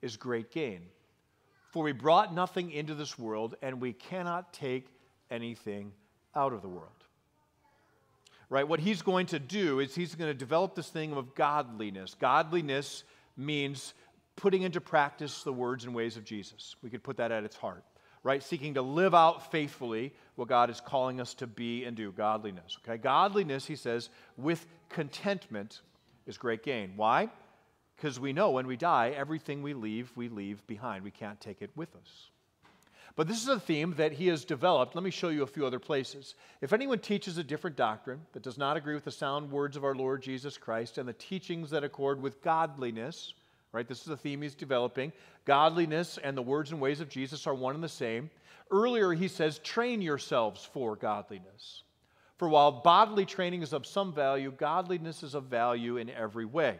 is 0.00 0.16
great 0.16 0.50
gain. 0.50 0.80
For 1.76 1.82
we 1.82 1.92
brought 1.92 2.32
nothing 2.32 2.70
into 2.70 2.94
this 2.94 3.18
world, 3.18 3.54
and 3.60 3.82
we 3.82 3.92
cannot 3.92 4.54
take 4.54 4.86
anything 5.30 5.92
out 6.34 6.54
of 6.54 6.62
the 6.62 6.68
world 6.68 6.88
right? 8.48 8.66
What 8.66 8.78
he's 8.78 9.02
going 9.02 9.26
to 9.26 9.40
do 9.40 9.80
is 9.80 9.92
he's 9.92 10.14
going 10.14 10.30
to 10.30 10.38
develop 10.38 10.76
this 10.76 10.88
thing 10.88 11.12
of 11.14 11.34
godliness. 11.34 12.14
Godliness 12.14 13.02
means 13.36 13.92
putting 14.36 14.62
into 14.62 14.80
practice 14.80 15.42
the 15.42 15.52
words 15.52 15.84
and 15.84 15.92
ways 15.92 16.16
of 16.16 16.24
Jesus. 16.24 16.76
We 16.80 16.88
could 16.88 17.02
put 17.02 17.16
that 17.16 17.32
at 17.32 17.42
its 17.42 17.56
heart, 17.56 17.82
right? 18.22 18.40
Seeking 18.40 18.74
to 18.74 18.82
live 18.82 19.16
out 19.16 19.50
faithfully 19.50 20.12
what 20.36 20.46
God 20.46 20.70
is 20.70 20.80
calling 20.80 21.20
us 21.20 21.34
to 21.34 21.48
be 21.48 21.84
and 21.84 21.96
do, 21.96 22.12
godliness, 22.12 22.78
okay? 22.84 22.98
Godliness, 22.98 23.66
he 23.66 23.74
says, 23.74 24.10
with 24.36 24.64
contentment 24.88 25.80
is 26.28 26.38
great 26.38 26.62
gain. 26.62 26.92
Why? 26.94 27.28
Because 27.96 28.20
we 28.20 28.32
know 28.32 28.50
when 28.50 28.66
we 28.66 28.76
die, 28.76 29.14
everything 29.16 29.62
we 29.62 29.74
leave, 29.74 30.12
we 30.14 30.28
leave 30.28 30.66
behind. 30.66 31.02
We 31.02 31.10
can't 31.10 31.40
take 31.40 31.62
it 31.62 31.70
with 31.74 31.94
us. 31.96 32.30
But 33.16 33.26
this 33.26 33.40
is 33.40 33.48
a 33.48 33.58
theme 33.58 33.94
that 33.96 34.12
he 34.12 34.26
has 34.26 34.44
developed. 34.44 34.94
Let 34.94 35.02
me 35.02 35.10
show 35.10 35.30
you 35.30 35.42
a 35.42 35.46
few 35.46 35.64
other 35.64 35.78
places. 35.78 36.34
If 36.60 36.74
anyone 36.74 36.98
teaches 36.98 37.38
a 37.38 37.42
different 37.42 37.74
doctrine 37.74 38.20
that 38.34 38.42
does 38.42 38.58
not 38.58 38.76
agree 38.76 38.94
with 38.94 39.06
the 39.06 39.10
sound 39.10 39.50
words 39.50 39.74
of 39.74 39.84
our 39.84 39.94
Lord 39.94 40.22
Jesus 40.22 40.58
Christ 40.58 40.98
and 40.98 41.08
the 41.08 41.14
teachings 41.14 41.70
that 41.70 41.82
accord 41.82 42.20
with 42.20 42.42
godliness, 42.42 43.32
right? 43.72 43.88
This 43.88 44.02
is 44.02 44.08
a 44.08 44.16
theme 44.18 44.42
he's 44.42 44.54
developing. 44.54 45.12
Godliness 45.46 46.18
and 46.22 46.36
the 46.36 46.42
words 46.42 46.72
and 46.72 46.80
ways 46.80 47.00
of 47.00 47.08
Jesus 47.08 47.46
are 47.46 47.54
one 47.54 47.74
and 47.74 47.82
the 47.82 47.88
same. 47.88 48.28
Earlier, 48.70 49.12
he 49.12 49.28
says, 49.28 49.60
train 49.60 50.02
yourselves 50.02 50.68
for 50.70 50.96
godliness. 50.96 51.84
For 52.36 52.50
while 52.50 52.72
bodily 52.72 53.24
training 53.24 53.62
is 53.62 53.72
of 53.72 53.86
some 53.86 54.12
value, 54.12 54.50
godliness 54.50 55.22
is 55.22 55.34
of 55.34 55.44
value 55.44 55.96
in 55.96 56.10
every 56.10 56.44
way. 56.44 56.78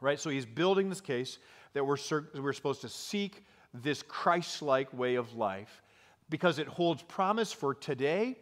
Right? 0.00 0.18
So 0.20 0.30
he's 0.30 0.46
building 0.46 0.88
this 0.88 1.00
case 1.00 1.38
that 1.72 1.84
we're, 1.84 1.96
we're 2.34 2.52
supposed 2.52 2.80
to 2.82 2.88
seek 2.88 3.44
this 3.72 4.02
Christ 4.02 4.62
like 4.62 4.92
way 4.92 5.16
of 5.16 5.34
life 5.34 5.82
because 6.30 6.58
it 6.58 6.66
holds 6.66 7.02
promise 7.02 7.52
for 7.52 7.74
today 7.74 8.36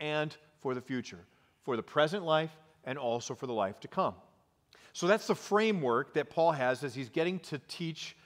and 0.00 0.36
for 0.60 0.74
the 0.74 0.80
future, 0.80 1.20
for 1.62 1.76
the 1.76 1.82
present 1.82 2.24
life 2.24 2.56
and 2.84 2.98
also 2.98 3.34
for 3.34 3.46
the 3.46 3.52
life 3.52 3.80
to 3.80 3.88
come. 3.88 4.14
So 4.92 5.06
that's 5.06 5.26
the 5.26 5.34
framework 5.34 6.14
that 6.14 6.30
Paul 6.30 6.52
has 6.52 6.82
as 6.82 6.94
he's 6.94 7.08
getting 7.08 7.38
to 7.40 7.58
teach 7.68 8.16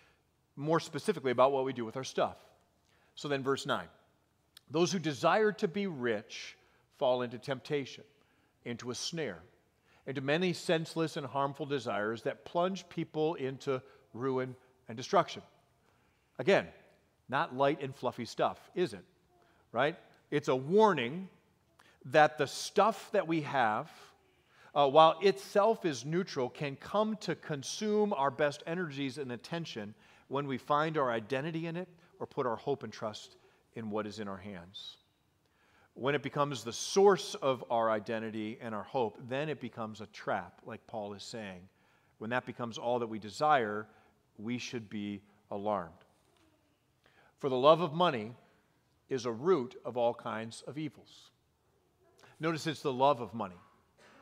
more 0.57 0.81
specifically 0.81 1.31
about 1.31 1.53
what 1.53 1.65
we 1.65 1.73
do 1.73 1.85
with 1.85 1.97
our 1.97 2.05
stuff. 2.05 2.37
So 3.15 3.29
then, 3.29 3.43
verse 3.43 3.67
9 3.67 3.87
those 4.71 4.91
who 4.91 4.99
desire 4.99 5.53
to 5.53 5.69
be 5.69 5.87
rich 5.87 6.57
fall 6.99 7.23
into 7.23 7.37
temptation, 7.37 8.05
into 8.65 8.91
a 8.91 8.95
snare, 8.95 9.43
into 10.07 10.21
many 10.21 10.53
senseless 10.53 11.17
and 11.17 11.27
harmful 11.27 11.67
desires 11.67 12.23
that 12.23 12.45
plunge 12.45 12.88
people 12.88 13.35
into 13.35 13.81
ruin 14.15 14.57
and 14.88 14.97
destruction. 14.97 15.43
Again, 16.38 16.67
not 17.29 17.57
light 17.57 17.83
and 17.83 17.95
fluffy 17.95 18.25
stuff, 18.25 18.59
is 18.75 18.95
it? 18.95 19.05
Right? 19.71 19.97
It's 20.31 20.49
a 20.49 20.57
warning 20.57 21.29
that 22.07 22.37
the 22.37 22.47
stuff 22.47 23.11
that 23.12 23.29
we 23.29 23.43
have, 23.43 23.91
uh, 24.75 24.88
while 24.88 25.19
itself 25.23 25.85
is 25.85 26.05
neutral, 26.05 26.49
can 26.49 26.77
come 26.77 27.17
to 27.19 27.35
consume 27.35 28.12
our 28.12 28.31
best 28.31 28.62
energies 28.67 29.19
and 29.19 29.31
attention 29.33 29.95
when 30.29 30.47
we 30.47 30.59
find 30.59 30.99
our 30.99 31.12
identity 31.12 31.67
in 31.67 31.77
it 31.77 31.88
or 32.19 32.27
put 32.27 32.47
our 32.47 32.57
hope 32.57 32.83
and 32.83 32.93
trust 32.93 33.37
in 33.75 33.91
what 33.91 34.07
is 34.07 34.19
in 34.19 34.29
our 34.29 34.37
hands. 34.37 34.97
When 35.95 36.15
it 36.15 36.23
becomes 36.23 36.65
the 36.65 36.73
source 36.73 37.35
of 37.35 37.65
our 37.71 37.91
identity 37.91 38.59
and 38.61 38.75
our 38.75 38.83
hope, 38.83 39.19
then 39.29 39.49
it 39.49 39.61
becomes 39.61 40.01
a 40.01 40.07
trap, 40.07 40.61
like 40.65 40.87
Paul 40.87 41.13
is 41.13 41.23
saying. 41.23 41.69
When 42.19 42.31
that 42.31 42.47
becomes 42.47 42.79
all 42.79 42.99
that 43.01 43.09
we 43.09 43.19
desire, 43.19 43.87
we 44.39 44.59
should 44.59 44.89
be 44.89 45.23
alarmed. 45.51 45.93
For 47.39 47.49
the 47.49 47.57
love 47.57 47.81
of 47.81 47.93
money 47.93 48.35
is 49.09 49.27
a 49.27 49.33
root 49.33 49.77
of 49.85 49.97
all 49.97 50.15
kinds 50.15 50.63
of 50.67 50.79
evils. 50.79 51.31
Notice 52.41 52.67
it's 52.67 52.83
the 52.83 52.93
love 52.93 53.21
of 53.21 53.35
money, 53.35 53.61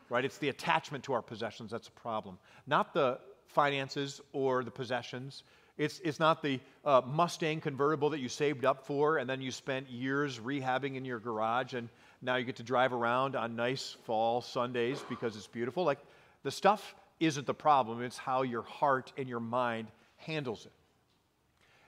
right? 0.09 0.25
It's 0.25 0.39
the 0.39 0.49
attachment 0.49 1.05
to 1.05 1.13
our 1.13 1.23
possessions 1.23 1.71
that's 1.71 1.89
a 1.89 1.93
problem, 1.93 2.39
not 2.67 2.93
the 2.93 3.21
finances 3.47 4.21
or 4.33 4.65
the 4.65 4.71
possessions. 4.71 5.45
It's, 5.81 5.99
it's 6.05 6.21
not 6.21 6.43
the 6.43 6.61
uh, 6.85 7.01
Mustang 7.07 7.63
convertible 7.63 8.11
that 8.11 8.21
you 8.21 8.29
saved 8.29 8.67
up 8.67 8.85
for 8.85 9.17
and 9.17 9.29
then 9.29 9.41
you 9.41 9.51
spent 9.51 9.89
years 9.89 10.39
rehabbing 10.39 10.97
in 10.97 11.07
your 11.07 11.19
garage 11.19 11.73
and 11.73 11.89
now 12.21 12.37
you 12.37 12.45
get 12.45 12.57
to 12.57 12.63
drive 12.63 12.93
around 12.93 13.35
on 13.35 13.57
nice 13.57 13.97
fall 14.05 14.43
Sundays 14.43 15.03
because 15.09 15.37
it's 15.37 15.47
beautiful. 15.47 15.85
Like 15.85 16.01
the 16.43 16.51
stuff 16.51 16.95
isn't 17.19 17.47
the 17.47 17.55
problem, 17.55 18.03
it's 18.03 18.19
how 18.19 18.43
your 18.43 18.61
heart 18.61 19.15
and 19.17 19.27
your 19.27 19.41
mind 19.41 19.89
handles 20.19 20.67
it. 20.67 20.73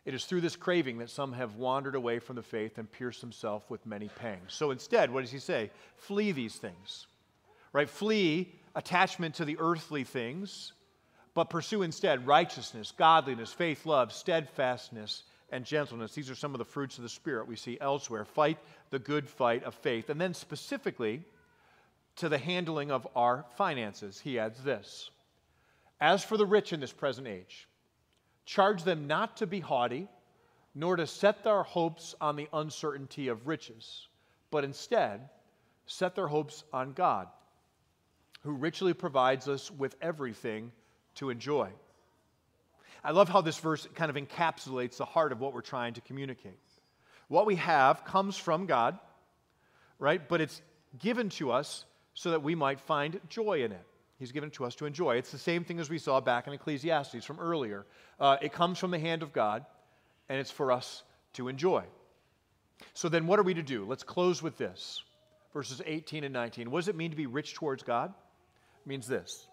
It 0.06 0.14
is 0.14 0.24
through 0.24 0.40
this 0.40 0.56
craving 0.56 0.96
that 1.00 1.10
some 1.10 1.34
have 1.34 1.56
wandered 1.56 1.94
away 1.94 2.18
from 2.18 2.36
the 2.36 2.42
faith 2.42 2.78
and 2.78 2.90
pierced 2.90 3.20
themselves 3.20 3.66
with 3.68 3.84
many 3.84 4.08
pangs. 4.08 4.54
So 4.54 4.70
instead, 4.70 5.12
what 5.12 5.20
does 5.20 5.30
he 5.30 5.38
say? 5.38 5.70
Flee 5.96 6.32
these 6.32 6.56
things. 6.56 7.08
Right? 7.74 7.90
Flee 7.90 8.54
attachment 8.74 9.34
to 9.34 9.44
the 9.44 9.58
earthly 9.60 10.04
things, 10.04 10.72
but 11.34 11.50
pursue 11.50 11.82
instead 11.82 12.26
righteousness, 12.26 12.92
godliness, 12.96 13.52
faith, 13.52 13.86
love, 13.86 14.12
steadfastness, 14.12 15.24
and 15.50 15.64
gentleness. 15.64 16.14
These 16.14 16.30
are 16.30 16.34
some 16.34 16.54
of 16.54 16.58
the 16.58 16.64
fruits 16.64 16.96
of 16.96 17.02
the 17.02 17.08
Spirit 17.08 17.46
we 17.46 17.56
see 17.56 17.78
elsewhere. 17.80 18.24
Fight 18.24 18.58
the 18.90 18.98
good 18.98 19.28
fight 19.28 19.64
of 19.64 19.74
faith. 19.74 20.10
And 20.10 20.20
then 20.20 20.34
specifically 20.34 21.22
to 22.16 22.28
the 22.28 22.38
handling 22.38 22.90
of 22.90 23.06
our 23.16 23.44
finances, 23.56 24.20
he 24.20 24.38
adds 24.38 24.62
this 24.62 25.10
As 26.00 26.24
for 26.24 26.36
the 26.36 26.46
rich 26.46 26.72
in 26.72 26.80
this 26.80 26.92
present 26.92 27.26
age, 27.26 27.68
Charge 28.44 28.82
them 28.82 29.06
not 29.06 29.36
to 29.38 29.46
be 29.46 29.60
haughty, 29.60 30.08
nor 30.74 30.96
to 30.96 31.06
set 31.06 31.44
their 31.44 31.62
hopes 31.62 32.14
on 32.20 32.36
the 32.36 32.48
uncertainty 32.52 33.28
of 33.28 33.46
riches, 33.46 34.08
but 34.50 34.64
instead 34.64 35.28
set 35.86 36.14
their 36.14 36.26
hopes 36.26 36.64
on 36.72 36.92
God, 36.92 37.28
who 38.42 38.52
richly 38.52 38.94
provides 38.94 39.48
us 39.48 39.70
with 39.70 39.96
everything 40.00 40.72
to 41.16 41.30
enjoy. 41.30 41.68
I 43.04 43.10
love 43.10 43.28
how 43.28 43.40
this 43.40 43.58
verse 43.58 43.88
kind 43.94 44.10
of 44.10 44.16
encapsulates 44.16 44.96
the 44.96 45.04
heart 45.04 45.32
of 45.32 45.40
what 45.40 45.52
we're 45.52 45.60
trying 45.60 45.94
to 45.94 46.00
communicate. 46.00 46.58
What 47.28 47.46
we 47.46 47.56
have 47.56 48.04
comes 48.04 48.36
from 48.36 48.66
God, 48.66 48.98
right? 49.98 50.26
But 50.28 50.40
it's 50.40 50.60
given 50.98 51.30
to 51.30 51.50
us 51.50 51.84
so 52.14 52.30
that 52.30 52.42
we 52.42 52.54
might 52.54 52.80
find 52.80 53.20
joy 53.28 53.64
in 53.64 53.72
it. 53.72 53.86
He's 54.18 54.32
given 54.32 54.50
it 54.50 54.54
to 54.54 54.64
us 54.64 54.76
to 54.76 54.86
enjoy. 54.86 55.16
It's 55.16 55.32
the 55.32 55.38
same 55.38 55.64
thing 55.64 55.80
as 55.80 55.90
we 55.90 55.98
saw 55.98 56.20
back 56.20 56.46
in 56.46 56.52
Ecclesiastes 56.52 57.24
from 57.24 57.40
earlier. 57.40 57.86
Uh, 58.20 58.36
it 58.40 58.52
comes 58.52 58.78
from 58.78 58.92
the 58.92 58.98
hand 58.98 59.22
of 59.22 59.32
God, 59.32 59.64
and 60.28 60.38
it's 60.38 60.50
for 60.50 60.70
us 60.70 61.02
to 61.32 61.48
enjoy. 61.48 61.82
So 62.94 63.08
then, 63.08 63.26
what 63.26 63.40
are 63.40 63.42
we 63.42 63.54
to 63.54 63.62
do? 63.62 63.84
Let's 63.84 64.04
close 64.04 64.42
with 64.42 64.58
this 64.58 65.02
verses 65.52 65.82
18 65.84 66.24
and 66.24 66.32
19. 66.32 66.70
What 66.70 66.80
does 66.80 66.88
it 66.88 66.96
mean 66.96 67.10
to 67.10 67.16
be 67.16 67.26
rich 67.26 67.54
towards 67.54 67.82
God? 67.82 68.12
It 68.84 68.88
means 68.88 69.06
this 69.06 69.46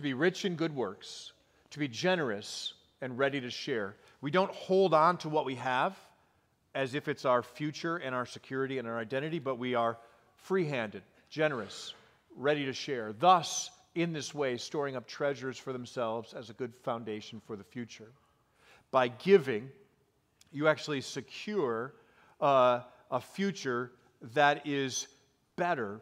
to 0.00 0.02
be 0.02 0.14
rich 0.14 0.46
in 0.46 0.56
good 0.56 0.74
works, 0.74 1.32
to 1.68 1.78
be 1.78 1.86
generous 1.86 2.72
and 3.02 3.18
ready 3.18 3.38
to 3.38 3.50
share. 3.50 3.94
We 4.22 4.30
don't 4.30 4.50
hold 4.50 4.94
on 4.94 5.18
to 5.18 5.28
what 5.28 5.44
we 5.44 5.56
have 5.56 5.94
as 6.74 6.94
if 6.94 7.06
it's 7.06 7.26
our 7.26 7.42
future 7.42 7.98
and 7.98 8.14
our 8.14 8.24
security 8.24 8.78
and 8.78 8.88
our 8.88 8.98
identity, 8.98 9.38
but 9.38 9.58
we 9.58 9.74
are 9.74 9.98
free 10.36 10.64
handed, 10.64 11.02
generous, 11.28 11.92
ready 12.34 12.64
to 12.64 12.72
share. 12.72 13.12
Thus, 13.12 13.70
in 13.94 14.14
this 14.14 14.34
way, 14.34 14.56
storing 14.56 14.96
up 14.96 15.06
treasures 15.06 15.58
for 15.58 15.74
themselves 15.74 16.32
as 16.32 16.48
a 16.48 16.54
good 16.54 16.72
foundation 16.82 17.42
for 17.46 17.54
the 17.54 17.64
future. 17.64 18.10
By 18.90 19.08
giving, 19.08 19.68
you 20.50 20.66
actually 20.66 21.02
secure 21.02 21.92
uh, 22.40 22.80
a 23.10 23.20
future 23.20 23.92
that 24.32 24.66
is 24.66 25.08
better 25.56 26.00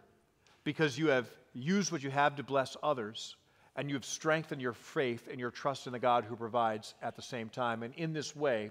because 0.63 0.97
you 0.97 1.09
have 1.09 1.27
used 1.53 1.91
what 1.91 2.05
you 2.05 2.11
have 2.11 2.37
to 2.37 2.45
bless 2.45 2.77
others 2.81 3.35
and 3.79 3.89
you 3.89 3.95
have 3.95 4.05
strengthened 4.05 4.61
your 4.61 4.73
faith 4.73 5.29
and 5.31 5.39
your 5.39 5.53
trust 5.53 5.87
in 5.87 5.93
the 5.93 6.01
God 6.01 6.25
who 6.25 6.35
provides 6.35 6.95
at 7.01 7.15
the 7.15 7.23
same 7.23 7.49
time. 7.49 7.85
And 7.85 7.95
in 7.95 8.13
this 8.13 8.35
way, 8.35 8.71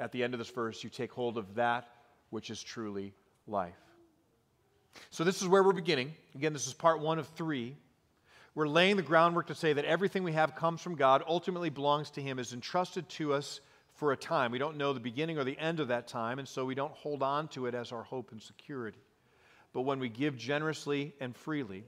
at 0.00 0.10
the 0.10 0.24
end 0.24 0.34
of 0.34 0.38
this 0.38 0.50
verse, 0.50 0.82
you 0.82 0.90
take 0.90 1.12
hold 1.12 1.38
of 1.38 1.54
that 1.54 1.88
which 2.30 2.50
is 2.50 2.60
truly 2.60 3.14
life. 3.46 3.78
So, 5.10 5.22
this 5.22 5.40
is 5.40 5.46
where 5.46 5.62
we're 5.62 5.72
beginning. 5.72 6.12
Again, 6.34 6.52
this 6.52 6.66
is 6.66 6.74
part 6.74 6.98
one 6.98 7.20
of 7.20 7.28
three. 7.28 7.76
We're 8.56 8.66
laying 8.66 8.96
the 8.96 9.02
groundwork 9.02 9.46
to 9.46 9.54
say 9.54 9.72
that 9.72 9.84
everything 9.84 10.24
we 10.24 10.32
have 10.32 10.56
comes 10.56 10.80
from 10.80 10.96
God, 10.96 11.22
ultimately 11.28 11.70
belongs 11.70 12.10
to 12.10 12.20
Him, 12.20 12.40
is 12.40 12.52
entrusted 12.52 13.08
to 13.10 13.32
us 13.34 13.60
for 13.94 14.10
a 14.10 14.16
time. 14.16 14.50
We 14.50 14.58
don't 14.58 14.76
know 14.76 14.92
the 14.92 14.98
beginning 14.98 15.38
or 15.38 15.44
the 15.44 15.58
end 15.58 15.78
of 15.78 15.88
that 15.88 16.08
time, 16.08 16.40
and 16.40 16.48
so 16.48 16.64
we 16.64 16.74
don't 16.74 16.92
hold 16.92 17.22
on 17.22 17.46
to 17.48 17.66
it 17.66 17.74
as 17.76 17.92
our 17.92 18.02
hope 18.02 18.32
and 18.32 18.42
security. 18.42 18.98
But 19.72 19.82
when 19.82 20.00
we 20.00 20.08
give 20.08 20.36
generously 20.36 21.14
and 21.20 21.36
freely 21.36 21.84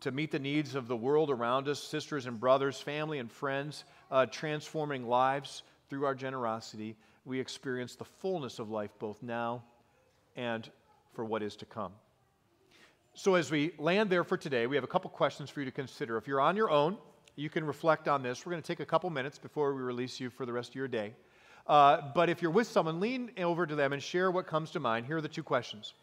to 0.00 0.10
meet 0.10 0.30
the 0.30 0.38
needs 0.38 0.74
of 0.74 0.88
the 0.88 0.96
world 0.96 1.30
around 1.30 1.68
us, 1.68 1.82
sisters 1.82 2.26
and 2.26 2.38
brothers, 2.38 2.80
family 2.80 3.18
and 3.18 3.30
friends, 3.30 3.84
uh, 4.10 4.26
transforming 4.26 5.06
lives 5.06 5.62
through 5.88 6.04
our 6.04 6.14
generosity, 6.14 6.96
we 7.24 7.40
experience 7.40 7.96
the 7.96 8.04
fullness 8.04 8.58
of 8.58 8.70
life 8.70 8.90
both 8.98 9.22
now 9.22 9.62
and 10.36 10.68
for 11.14 11.24
what 11.24 11.42
is 11.42 11.56
to 11.56 11.64
come. 11.64 11.92
So, 13.14 13.34
as 13.34 13.50
we 13.50 13.72
land 13.78 14.10
there 14.10 14.24
for 14.24 14.36
today, 14.36 14.66
we 14.66 14.76
have 14.76 14.84
a 14.84 14.88
couple 14.88 15.08
questions 15.08 15.48
for 15.48 15.60
you 15.60 15.66
to 15.66 15.72
consider. 15.72 16.18
If 16.18 16.28
you're 16.28 16.40
on 16.40 16.54
your 16.54 16.70
own, 16.70 16.98
you 17.34 17.48
can 17.48 17.64
reflect 17.64 18.08
on 18.08 18.22
this. 18.22 18.44
We're 18.44 18.50
going 18.52 18.62
to 18.62 18.66
take 18.66 18.80
a 18.80 18.86
couple 18.86 19.08
minutes 19.08 19.38
before 19.38 19.74
we 19.74 19.82
release 19.82 20.20
you 20.20 20.28
for 20.28 20.44
the 20.44 20.52
rest 20.52 20.70
of 20.70 20.74
your 20.74 20.88
day. 20.88 21.14
Uh, 21.66 22.02
but 22.14 22.28
if 22.28 22.42
you're 22.42 22.50
with 22.50 22.66
someone, 22.66 23.00
lean 23.00 23.30
over 23.38 23.66
to 23.66 23.74
them 23.74 23.94
and 23.94 24.02
share 24.02 24.30
what 24.30 24.46
comes 24.46 24.70
to 24.72 24.80
mind. 24.80 25.06
Here 25.06 25.16
are 25.16 25.22
the 25.22 25.28
two 25.28 25.42
questions. 25.42 25.94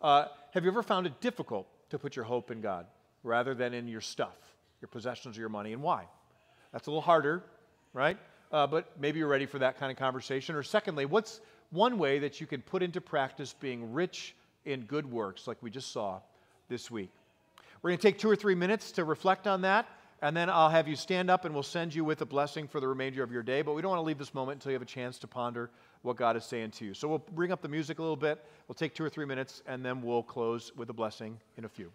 Uh, 0.00 0.26
have 0.52 0.64
you 0.64 0.70
ever 0.70 0.82
found 0.82 1.06
it 1.06 1.20
difficult 1.20 1.66
to 1.90 1.98
put 1.98 2.16
your 2.16 2.24
hope 2.24 2.50
in 2.50 2.60
God 2.60 2.86
rather 3.22 3.54
than 3.54 3.74
in 3.74 3.88
your 3.88 4.00
stuff, 4.00 4.36
your 4.80 4.88
possessions, 4.88 5.36
or 5.36 5.40
your 5.40 5.48
money, 5.48 5.72
and 5.72 5.82
why? 5.82 6.04
That's 6.72 6.86
a 6.86 6.90
little 6.90 7.02
harder, 7.02 7.42
right? 7.92 8.18
Uh, 8.52 8.66
but 8.66 8.98
maybe 8.98 9.18
you're 9.18 9.28
ready 9.28 9.46
for 9.46 9.58
that 9.58 9.78
kind 9.78 9.92
of 9.92 9.98
conversation. 9.98 10.54
Or, 10.54 10.62
secondly, 10.62 11.06
what's 11.06 11.40
one 11.70 11.98
way 11.98 12.18
that 12.20 12.40
you 12.40 12.46
can 12.46 12.62
put 12.62 12.82
into 12.82 13.00
practice 13.00 13.54
being 13.60 13.92
rich 13.92 14.34
in 14.64 14.82
good 14.82 15.10
works, 15.10 15.46
like 15.46 15.58
we 15.62 15.70
just 15.70 15.92
saw 15.92 16.20
this 16.68 16.90
week? 16.90 17.10
We're 17.82 17.90
going 17.90 17.98
to 17.98 18.02
take 18.02 18.18
two 18.18 18.30
or 18.30 18.36
three 18.36 18.54
minutes 18.54 18.92
to 18.92 19.04
reflect 19.04 19.46
on 19.46 19.62
that 19.62 19.86
and 20.22 20.36
then 20.36 20.50
I'll 20.50 20.68
have 20.68 20.86
you 20.86 20.96
stand 20.96 21.30
up 21.30 21.44
and 21.44 21.54
we'll 21.54 21.62
send 21.62 21.94
you 21.94 22.04
with 22.04 22.20
a 22.20 22.26
blessing 22.26 22.68
for 22.68 22.80
the 22.80 22.88
remainder 22.88 23.22
of 23.22 23.32
your 23.32 23.42
day. 23.42 23.62
But 23.62 23.74
we 23.74 23.82
don't 23.82 23.90
want 23.90 24.00
to 24.00 24.06
leave 24.06 24.18
this 24.18 24.34
moment 24.34 24.56
until 24.56 24.72
you 24.72 24.74
have 24.74 24.82
a 24.82 24.86
chance 24.86 25.18
to 25.20 25.26
ponder 25.26 25.70
what 26.02 26.16
God 26.16 26.36
is 26.36 26.44
saying 26.44 26.72
to 26.72 26.84
you. 26.84 26.94
So 26.94 27.08
we'll 27.08 27.24
bring 27.34 27.52
up 27.52 27.62
the 27.62 27.68
music 27.68 27.98
a 27.98 28.02
little 28.02 28.16
bit. 28.16 28.44
We'll 28.68 28.74
take 28.74 28.94
two 28.94 29.04
or 29.04 29.10
three 29.10 29.26
minutes, 29.26 29.62
and 29.66 29.84
then 29.84 30.02
we'll 30.02 30.22
close 30.22 30.72
with 30.76 30.90
a 30.90 30.94
blessing 30.94 31.38
in 31.56 31.64
a 31.64 31.68
few. 31.68 31.90